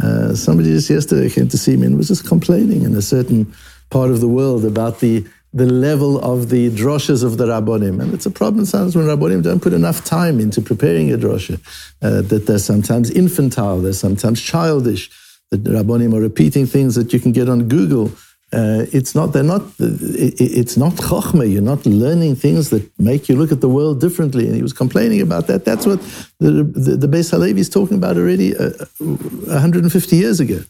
Uh, 0.00 0.34
somebody 0.34 0.68
just 0.68 0.90
yesterday 0.90 1.30
came 1.30 1.48
to 1.48 1.58
see 1.58 1.76
me 1.76 1.86
and 1.86 1.96
was 1.96 2.08
just 2.08 2.26
complaining 2.28 2.82
in 2.82 2.94
a 2.94 3.02
certain 3.02 3.52
part 3.90 4.10
of 4.10 4.20
the 4.20 4.28
world 4.28 4.64
about 4.64 5.00
the 5.00 5.24
the 5.56 5.64
level 5.64 6.20
of 6.20 6.50
the 6.50 6.68
droshes 6.70 7.24
of 7.24 7.38
the 7.38 7.46
Rabbonim. 7.46 8.02
And 8.02 8.12
it's 8.12 8.26
a 8.26 8.30
problem 8.30 8.66
sometimes 8.66 8.94
when 8.94 9.06
Rabbonim 9.06 9.42
don't 9.42 9.62
put 9.62 9.72
enough 9.72 10.04
time 10.04 10.38
into 10.38 10.60
preparing 10.60 11.10
a 11.14 11.16
drosha, 11.16 11.58
uh, 12.02 12.20
that 12.20 12.46
they're 12.46 12.58
sometimes 12.58 13.10
infantile, 13.10 13.80
they're 13.80 13.94
sometimes 13.94 14.42
childish, 14.42 15.10
that 15.50 15.64
the 15.64 15.70
Rabbonim 15.70 16.14
are 16.14 16.20
repeating 16.20 16.66
things 16.66 16.94
that 16.96 17.14
you 17.14 17.20
can 17.20 17.32
get 17.32 17.48
on 17.48 17.68
Google. 17.68 18.12
Uh, 18.52 18.84
it's 18.92 19.14
not, 19.14 19.32
they're 19.32 19.42
not, 19.54 19.62
it, 19.78 20.34
it's 20.38 20.76
not 20.76 20.92
chokhmah. 20.92 21.50
You're 21.50 21.62
not 21.62 21.86
learning 21.86 22.36
things 22.36 22.68
that 22.68 22.86
make 22.98 23.26
you 23.30 23.36
look 23.36 23.50
at 23.50 23.62
the 23.62 23.68
world 23.70 23.98
differently. 23.98 24.44
And 24.46 24.54
he 24.54 24.62
was 24.62 24.74
complaining 24.74 25.22
about 25.22 25.46
that. 25.46 25.64
That's 25.64 25.86
what 25.86 26.02
the, 26.38 26.64
the, 26.64 26.96
the 26.96 27.08
Beis 27.08 27.30
Halevi 27.30 27.62
is 27.62 27.70
talking 27.70 27.96
about 27.96 28.18
already 28.18 28.54
uh, 28.54 28.72
150 28.98 30.16
years 30.16 30.38
ago. 30.38 30.60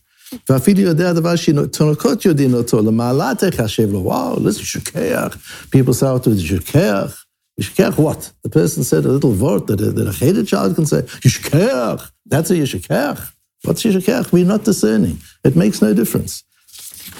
ואפילו 0.49 0.81
יודע 0.81 1.13
דבר 1.13 1.35
שתינוקות 1.35 2.25
יודעים 2.25 2.53
אותו, 2.53 2.81
למעלת 2.81 3.43
תחשב 3.43 3.91
לו, 3.91 3.99
וואו, 3.99 4.37
listen, 4.37 4.63
שכח. 4.63 5.37
People 5.75 5.93
say 5.93 6.23
to 6.23 6.27
it, 6.27 6.39
שכח. 6.39 7.25
Yishkech 7.59 7.97
what? 7.97 8.31
The 8.43 8.49
person 8.49 8.83
said 8.83 9.05
a 9.05 9.09
little 9.09 9.33
word 9.33 9.67
that 9.67 9.81
a, 9.81 9.91
that 9.91 10.07
a 10.07 10.11
hated 10.11 10.47
child 10.47 10.75
can 10.75 10.85
say, 10.85 11.01
Yishkech. 11.25 12.09
That's 12.25 12.49
a 12.49 12.55
Yishkech. 12.55 13.19
What's 13.63 13.83
Yishkech? 13.83 14.31
We're 14.31 14.45
not 14.45 14.63
discerning. 14.63 15.17
It 15.43 15.55
makes 15.55 15.81
no 15.81 15.93
difference. 15.93 16.43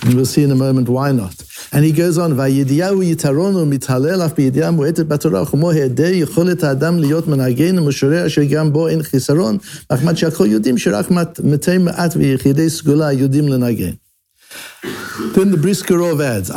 And 0.03 0.15
we'll 0.15 0.26
see 0.26 0.43
in 0.43 0.50
a 0.50 0.57
moment 0.57 0.88
why 0.88 1.12
not. 1.12 1.35
And 1.73 1.85
he 1.85 1.93
goes 1.93 2.19
on, 2.19 2.37
Then 15.35 15.50
the 15.50 15.59
Brisker 15.61 15.95
Rov 15.95 16.23
adds, 16.23 16.50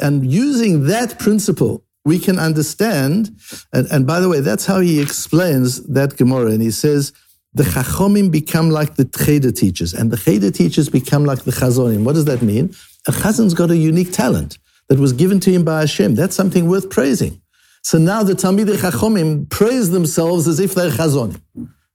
and 0.00 0.30
using 0.30 0.86
that 0.86 1.18
principle, 1.18 1.84
we 2.04 2.18
can 2.18 2.38
understand, 2.38 3.36
and, 3.72 3.86
and 3.90 4.06
by 4.06 4.20
the 4.20 4.28
way, 4.28 4.40
that's 4.40 4.66
how 4.66 4.80
he 4.80 5.00
explains 5.00 5.82
that 5.86 6.16
Gemara, 6.16 6.50
and 6.50 6.62
he 6.62 6.70
says, 6.70 7.12
the 7.54 7.62
Chachomim 7.62 8.30
become 8.30 8.70
like 8.70 8.96
the 8.96 9.04
Cheder 9.04 9.52
teachers, 9.52 9.94
and 9.94 10.10
the 10.10 10.16
Cheder 10.16 10.50
teachers 10.50 10.88
become 10.88 11.24
like 11.24 11.44
the 11.44 11.52
Chazonim. 11.52 12.04
What 12.04 12.14
does 12.14 12.24
that 12.24 12.42
mean? 12.42 12.74
A 13.06 13.12
Chazan's 13.12 13.54
got 13.54 13.70
a 13.70 13.76
unique 13.76 14.12
talent 14.12 14.58
that 14.88 14.98
was 14.98 15.12
given 15.12 15.40
to 15.40 15.52
him 15.52 15.64
by 15.64 15.80
Hashem. 15.80 16.14
That's 16.14 16.34
something 16.34 16.68
worth 16.68 16.90
praising. 16.90 17.40
So 17.82 17.98
now 17.98 18.22
the 18.22 18.32
Talmidei 18.32 18.76
Chachomim 18.76 19.48
praise 19.50 19.90
themselves 19.90 20.48
as 20.48 20.58
if 20.58 20.74
they're 20.74 20.90
Chazonim, 20.90 21.40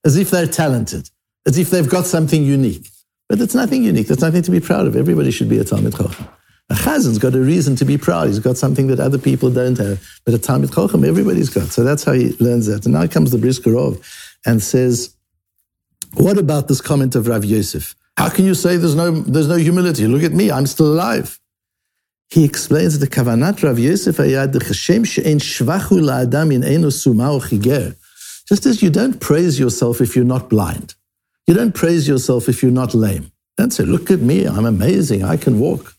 as 0.06 0.16
if 0.16 0.32
they're 0.32 0.48
talented, 0.48 1.10
as 1.46 1.58
if 1.58 1.70
they've 1.72 1.90
got 1.90 2.06
something 2.06 2.44
unique. 2.44 2.88
But 3.28 3.42
it's 3.42 3.56
nothing 3.56 3.84
unique. 3.84 4.08
That's 4.08 4.22
nothing 4.22 4.44
to 4.44 4.52
be 4.52 4.60
proud 4.60 4.88
of. 4.88 4.96
Everybody 4.96 5.32
should 5.32 5.50
be 5.50 5.60
a 5.60 5.64
Talmid 5.64 5.98
Chacham. 5.98 6.28
A 6.72 6.76
Chazan's 6.76 7.18
got 7.18 7.36
a 7.36 7.40
reason 7.40 7.76
to 7.78 7.86
be 7.86 7.98
proud. 7.98 8.28
He's 8.28 8.40
got 8.40 8.56
something 8.56 8.88
that 8.88 9.00
other 9.00 9.18
people 9.18 9.50
don't 9.52 9.78
have. 9.78 10.02
But 10.26 10.36
a 10.36 10.38
Talmid 10.38 10.74
Chacham, 10.74 11.04
everybody's 11.04 11.50
got. 11.50 11.68
So 11.68 11.84
that's 11.84 12.04
how 12.04 12.14
he 12.14 12.36
learns 12.40 12.68
that. 12.68 12.86
And 12.86 12.94
now 12.94 13.06
comes 13.08 13.32
the 13.32 13.38
Brisker 13.38 13.72
Rov 13.72 14.02
and 14.46 14.62
says, 14.62 15.16
what 16.14 16.38
about 16.38 16.68
this 16.68 16.82
comment 16.82 17.16
of 17.16 17.28
Rav 17.28 17.46
Yosef? 17.46 17.96
How 18.18 18.30
can 18.30 18.46
you 18.46 18.54
say 18.54 18.78
there's 18.78 18.96
no, 18.96 19.12
there's 19.12 19.48
no 19.48 19.56
humility? 19.56 20.08
Look 20.08 20.24
at 20.24 20.34
me, 20.34 20.52
I'm 20.52 20.66
still 20.66 20.88
alive. 20.88 21.40
He 22.30 22.46
explains 22.46 23.00
the 23.00 23.08
kavanat 23.08 23.64
Rav 23.64 23.80
Yosef 23.80 24.18
ayad 24.18 24.54
chashem 24.54 25.06
she'en 25.06 25.40
shvachu 25.40 26.02
la'adam 26.02 26.54
in 26.54 26.64
eno 26.64 26.90
suma 26.90 27.40
chiger. 27.40 27.96
Just 28.48 28.66
as 28.66 28.82
you 28.82 28.90
don't 28.90 29.20
praise 29.20 29.60
yourself 29.60 30.02
if 30.02 30.16
you're 30.16 30.26
not 30.26 30.50
blind. 30.50 30.96
You 31.48 31.54
don't 31.54 31.74
praise 31.74 32.08
yourself 32.08 32.50
if 32.50 32.62
you're 32.62 32.72
not 32.72 32.94
lame. 32.94 33.32
Don't 33.58 33.72
say, 33.72 33.84
look 33.84 34.12
at 34.12 34.20
me, 34.20 34.46
I'm 34.46 34.66
amazing, 34.66 35.24
I 35.24 35.38
can 35.38 35.60
walk. 35.60 35.96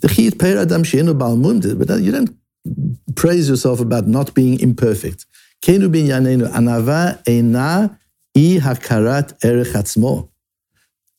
But 0.00 0.18
you 0.18 0.30
don't 0.30 2.36
praise 3.14 3.48
yourself 3.48 3.80
about 3.80 4.06
not 4.06 4.34
being 4.34 4.60
imperfect. 4.60 5.26
Kenu 5.62 5.88
binyanenu 5.88 6.50
anava 6.52 7.22
eina 7.24 7.98
i 8.36 8.58
hakarat 8.60 9.44
erech 9.44 9.74
atzmo. 9.74 10.28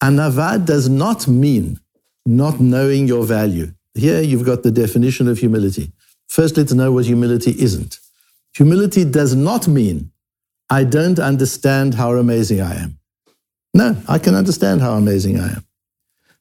Anava 0.01 0.63
does 0.65 0.89
not 0.89 1.27
mean 1.27 1.79
not 2.25 2.59
knowing 2.59 3.07
your 3.07 3.23
value. 3.23 3.73
Here 3.93 4.21
you've 4.21 4.45
got 4.45 4.63
the 4.63 4.71
definition 4.71 5.27
of 5.27 5.37
humility. 5.37 5.91
Firstly, 6.27 6.65
to 6.65 6.75
know 6.75 6.91
what 6.91 7.05
humility 7.05 7.51
isn't. 7.51 7.99
Humility 8.55 9.05
does 9.05 9.35
not 9.35 9.67
mean 9.67 10.11
I 10.69 10.83
don't 10.83 11.19
understand 11.19 11.93
how 11.93 12.13
amazing 12.15 12.61
I 12.61 12.75
am. 12.75 12.99
No, 13.73 13.95
I 14.07 14.17
can 14.17 14.35
understand 14.35 14.81
how 14.81 14.93
amazing 14.93 15.39
I 15.39 15.49
am. 15.49 15.65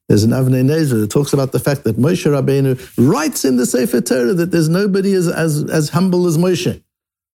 There's 0.08 0.24
an 0.24 0.30
Avnei 0.30 0.64
Nezer 0.64 1.00
that 1.00 1.10
talks 1.10 1.32
about 1.32 1.52
the 1.52 1.58
fact 1.58 1.84
that 1.84 1.96
Moshe 1.96 2.30
Rabbeinu 2.30 2.72
writes 2.98 3.44
in 3.44 3.56
the 3.56 3.66
Sefer 3.66 4.00
Torah 4.00 4.34
that 4.34 4.50
there's 4.50 4.68
nobody 4.68 5.14
as, 5.14 5.28
as, 5.28 5.64
as 5.70 5.90
humble 5.90 6.26
as 6.26 6.36
Moshe. 6.36 6.82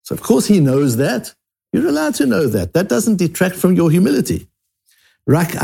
So 0.04 0.13
of 0.13 0.22
course 0.22 0.48
he 0.48 0.60
knows 0.60 0.98
that. 0.98 1.34
You're 1.75 1.88
allowed 1.89 2.15
to 2.15 2.25
know 2.25 2.48
that. 2.48 2.72
That 2.72 2.88
doesn't 2.88 3.17
detract 3.17 3.58
from 3.58 3.75
your 3.75 3.91
humility. 3.91 4.48
What 5.25 5.55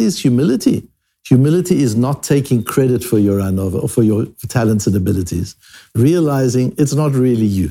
is 0.00 0.18
humility? 0.20 0.88
Humility 1.28 1.80
is 1.80 1.94
not 1.94 2.24
taking 2.24 2.64
credit 2.64 3.04
for 3.04 3.20
your 3.20 3.38
anova 3.38 3.84
or 3.84 3.88
for 3.88 4.02
your 4.02 4.26
talents 4.48 4.88
and 4.88 4.96
abilities, 4.96 5.54
realizing 5.94 6.74
it's 6.76 6.94
not 6.94 7.12
really 7.12 7.46
you. 7.46 7.70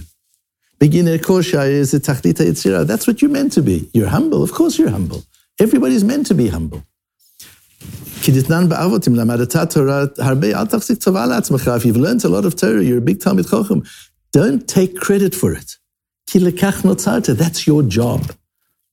That's 0.79 0.97
what 3.07 3.21
you're 3.21 3.29
meant 3.29 3.51
to 3.51 3.61
be. 3.61 3.89
You're 3.93 4.07
humble. 4.07 4.41
Of 4.41 4.53
course 4.53 4.79
you're 4.79 4.91
humble. 4.91 5.25
Everybody's 5.59 6.05
meant 6.05 6.25
to 6.27 6.33
be 6.33 6.47
humble. 6.47 6.85
If 8.21 8.27
you've 8.27 8.49
learned 11.97 12.23
a 12.23 12.29
lot 12.29 12.45
of 12.45 12.55
Torah, 12.55 12.83
you're 12.83 12.97
a 12.97 13.01
big 13.01 13.19
Talmid 13.19 13.47
Chochem, 13.47 13.85
don't 14.31 14.67
take 14.67 14.97
credit 14.97 15.35
for 15.35 15.53
it. 15.53 15.77
That's 16.27 17.65
your 17.65 17.83
job. 17.83 18.31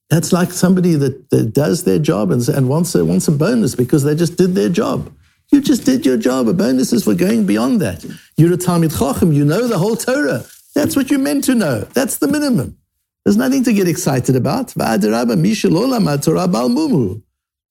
That's 0.09 0.33
like 0.33 0.53
somebody 0.53 0.95
that, 0.95 1.31
that 1.31 1.53
does 1.53 1.85
their 1.85 1.99
job 1.99 2.31
and, 2.31 2.49
and 2.49 2.69
wants, 2.69 2.95
a, 2.95 3.05
wants 3.05 3.29
a 3.29 3.33
bonus 3.33 3.75
because 3.75 4.05
they 4.05 4.15
just 4.15 4.37
did 4.37 4.55
their 4.55 4.69
job. 4.69 5.13
You 5.53 5.61
just 5.61 5.85
did 5.85 6.07
your 6.07 6.17
job. 6.17 6.49
A 6.49 6.55
bonus 6.55 6.93
is 6.93 7.05
for 7.05 7.15
going 7.15 7.47
beyond 7.47 7.81
that. 7.81 8.05
You're 8.37 8.53
a 8.53 8.57
Talmid 8.57 8.97
Chochem. 8.97 9.35
You 9.35 9.45
know 9.45 9.67
the 9.69 9.79
whole 9.79 9.97
Torah. 9.97 10.45
That's 10.75 10.97
what 10.97 11.11
you're 11.11 11.21
meant 11.21 11.45
to 11.45 11.55
know. 11.55 11.81
That's 11.81 12.19
the 12.19 12.29
minimum. 12.29 12.79
There's 13.25 13.37
nothing 13.37 13.65
to 13.65 13.73
get 13.73 13.89
excited 13.89 14.37
about. 14.37 14.73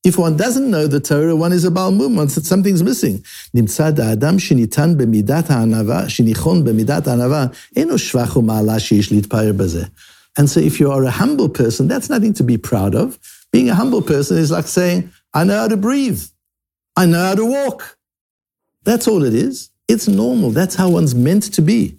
If 0.06 0.20
one 0.20 0.38
doesn't 0.38 0.70
know 0.70 0.86
the 0.86 1.00
Torah, 1.00 1.36
one 1.36 1.52
is 1.52 1.66
a 1.66 1.72
Balmum, 1.72 2.16
one 2.16 2.30
something's 2.30 2.84
missing. 2.84 3.26
And 10.38 10.48
so 10.48 10.60
if 10.60 10.80
you 10.80 10.92
are 10.92 11.04
a 11.04 11.10
humble 11.10 11.50
person, 11.50 11.88
that's 11.88 12.08
nothing 12.08 12.34
to 12.36 12.44
be 12.44 12.58
proud 12.58 12.94
of. 12.94 13.18
Being 13.52 13.70
a 13.70 13.74
humble 13.74 14.04
person 14.04 14.38
is 14.38 14.52
like 14.52 14.68
saying, 14.68 15.12
I 15.34 15.44
know 15.44 15.58
how 15.62 15.70
to 15.70 15.78
breathe. 15.78 16.22
I 16.96 17.08
know 17.08 17.24
how 17.24 17.36
to 17.36 17.46
walk. 17.46 17.98
That's 18.84 19.08
all 19.08 19.24
it 19.24 19.34
is. 19.34 19.72
It's 19.88 20.08
normal. 20.08 20.52
That's 20.52 20.76
how 20.76 20.90
one's 20.90 21.16
meant 21.16 21.52
to 21.54 21.64
be. 21.64 21.98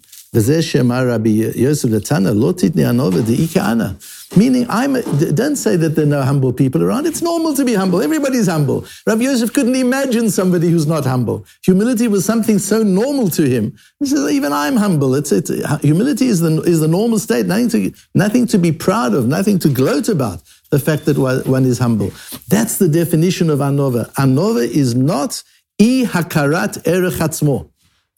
Meaning, 4.35 4.65
I'm 4.69 4.93
don't 5.35 5.55
say 5.55 5.77
that 5.77 5.89
there 5.89 6.03
are 6.03 6.09
no 6.09 6.21
humble 6.21 6.51
people 6.51 6.83
around. 6.83 7.05
It's 7.05 7.21
normal 7.21 7.53
to 7.53 7.63
be 7.63 7.73
humble. 7.73 8.01
Everybody's 8.01 8.47
humble. 8.47 8.85
Rabbi 9.05 9.23
Yosef 9.23 9.53
couldn't 9.53 9.75
imagine 9.75 10.29
somebody 10.29 10.69
who's 10.69 10.85
not 10.85 11.05
humble. 11.05 11.45
Humility 11.63 12.09
was 12.09 12.25
something 12.25 12.59
so 12.59 12.83
normal 12.83 13.29
to 13.29 13.47
him. 13.47 13.77
He 13.99 14.05
says, 14.05 14.29
even 14.31 14.51
I'm 14.51 14.75
humble. 14.75 15.15
It's, 15.15 15.31
it's, 15.31 15.49
humility 15.81 16.27
is 16.27 16.41
the, 16.41 16.61
is 16.63 16.81
the 16.81 16.89
normal 16.89 17.19
state, 17.19 17.45
nothing 17.45 17.69
to, 17.69 17.93
nothing 18.15 18.47
to 18.47 18.57
be 18.57 18.73
proud 18.73 19.13
of, 19.13 19.27
nothing 19.27 19.59
to 19.59 19.69
gloat 19.69 20.09
about, 20.09 20.41
the 20.71 20.79
fact 20.79 21.05
that 21.05 21.17
one 21.17 21.63
is 21.63 21.79
humble. 21.79 22.11
That's 22.49 22.77
the 22.77 22.89
definition 22.89 23.49
of 23.49 23.59
anova. 23.59 24.13
Anova 24.15 24.67
is 24.67 24.93
not 24.93 25.41
i 25.79 26.03
hakarat 26.05 26.85
erech 26.87 27.57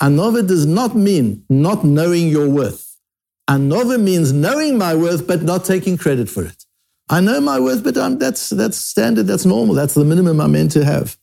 Anova 0.01 0.47
does 0.47 0.65
not 0.65 0.95
mean 0.95 1.43
not 1.49 1.83
knowing 1.83 2.29
your 2.29 2.49
worth. 2.49 2.88
Anova 3.49 3.99
means 3.99 4.31
knowing 4.31 4.77
my 4.77 4.93
worth, 4.93 5.25
but 5.25 5.41
not 5.41 5.65
taking 5.65 5.97
credit 5.97 6.29
for 6.29 6.43
it. 6.43 6.65
I 7.09 7.19
know 7.19 7.41
my 7.41 7.59
worth, 7.59 7.83
but 7.83 7.97
I'm, 7.97 8.19
that's, 8.19 8.49
that's 8.49 8.77
standard, 8.77 9.23
that's 9.23 9.43
normal, 9.43 9.73
that's 9.73 9.95
the 9.95 10.05
minimum 10.05 10.39
I'm 10.39 10.51
meant 10.51 10.71
to 10.73 10.85
have. 10.85 11.17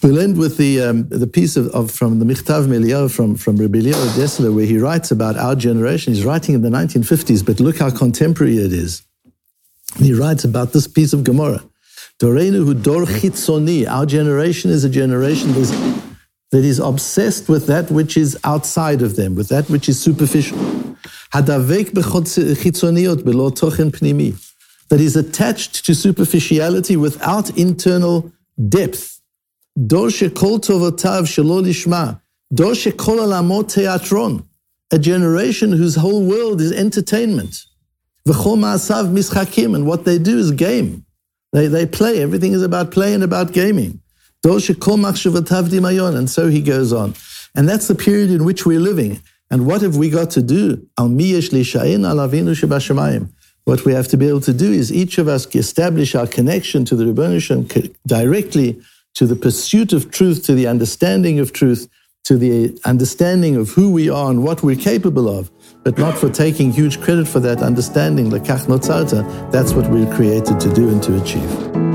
We'll 0.00 0.20
end 0.20 0.38
with 0.38 0.56
the, 0.56 0.80
um, 0.80 1.08
the 1.08 1.26
piece 1.26 1.56
of, 1.56 1.66
of, 1.68 1.90
from 1.90 2.20
the 2.20 2.24
Michtav 2.24 2.66
Meliyahu 2.66 3.10
from, 3.10 3.34
from 3.34 3.56
Rabbi 3.56 3.78
Eliyahu 3.78 4.08
Dessler, 4.18 4.54
where 4.54 4.64
he 4.64 4.78
writes 4.78 5.10
about 5.10 5.36
our 5.36 5.56
generation. 5.56 6.12
He's 6.12 6.24
writing 6.24 6.54
in 6.54 6.62
the 6.62 6.70
1950s, 6.70 7.44
but 7.44 7.58
look 7.58 7.78
how 7.78 7.90
contemporary 7.90 8.58
it 8.58 8.72
is. 8.72 9.02
He 9.98 10.12
writes 10.12 10.44
about 10.44 10.72
this 10.72 10.86
piece 10.86 11.12
of 11.12 11.24
Gemara. 11.24 11.62
Dorenu 12.20 12.64
hu 12.64 12.74
dor 12.74 13.04
chitzoni. 13.04 13.88
Our 13.88 14.06
generation 14.06 14.70
is 14.70 14.84
a 14.84 14.88
generation 14.88 15.52
that 15.52 16.64
is 16.64 16.78
obsessed 16.78 17.48
with 17.48 17.66
that 17.66 17.90
which 17.90 18.16
is 18.16 18.38
outside 18.44 19.02
of 19.02 19.16
them, 19.16 19.34
with 19.34 19.48
that 19.48 19.68
which 19.68 19.88
is 19.88 20.00
superficial. 20.00 20.81
That 24.88 25.00
is 25.00 25.16
attached 25.16 25.84
to 25.86 25.94
superficiality 25.94 26.96
without 26.96 27.50
internal 27.56 28.30
depth. 28.68 29.20
A 34.90 34.98
generation 34.98 35.72
whose 35.72 35.96
whole 35.96 36.22
world 36.26 36.60
is 36.60 36.70
entertainment. 36.72 37.64
And 39.74 39.86
what 39.86 40.04
they 40.04 40.18
do 40.18 40.38
is 40.38 40.52
game. 40.52 41.04
They, 41.52 41.68
they 41.68 41.86
play. 41.86 42.20
Everything 42.22 42.52
is 42.52 42.62
about 42.62 42.90
play 42.90 43.14
and 43.14 43.24
about 43.24 43.52
gaming. 43.52 44.00
And 46.16 46.28
so 46.28 46.48
he 46.48 46.60
goes 46.60 46.92
on. 46.92 47.14
And 47.54 47.68
that's 47.68 47.86
the 47.86 47.94
period 47.94 48.30
in 48.30 48.44
which 48.44 48.66
we're 48.66 48.80
living. 48.80 49.20
And 49.52 49.66
what 49.66 49.82
have 49.82 49.96
we 49.96 50.08
got 50.08 50.30
to 50.30 50.42
do? 50.42 50.88
What 53.64 53.84
we 53.84 53.92
have 53.92 54.08
to 54.08 54.16
be 54.16 54.26
able 54.28 54.40
to 54.40 54.52
do 54.54 54.72
is 54.72 54.92
each 54.92 55.18
of 55.18 55.28
us 55.28 55.54
establish 55.54 56.14
our 56.14 56.26
connection 56.26 56.86
to 56.86 56.96
the 56.96 57.04
Rebbeinu 57.04 57.40
Shem 57.40 57.68
directly 58.06 58.80
to 59.14 59.26
the 59.26 59.36
pursuit 59.36 59.92
of 59.92 60.10
truth, 60.10 60.42
to 60.46 60.54
the 60.54 60.66
understanding 60.66 61.38
of 61.38 61.52
truth, 61.52 61.86
to 62.24 62.38
the 62.38 62.80
understanding 62.86 63.56
of 63.56 63.68
who 63.68 63.92
we 63.92 64.08
are 64.08 64.30
and 64.30 64.42
what 64.42 64.62
we're 64.62 64.74
capable 64.74 65.28
of, 65.28 65.50
but 65.84 65.98
not 65.98 66.16
for 66.16 66.30
taking 66.30 66.72
huge 66.72 66.98
credit 67.02 67.28
for 67.28 67.40
that 67.40 67.60
understanding. 67.62 68.30
That's 68.30 69.74
what 69.74 69.90
we're 69.90 70.14
created 70.14 70.58
to 70.60 70.72
do 70.72 70.88
and 70.88 71.02
to 71.02 71.20
achieve. 71.20 71.91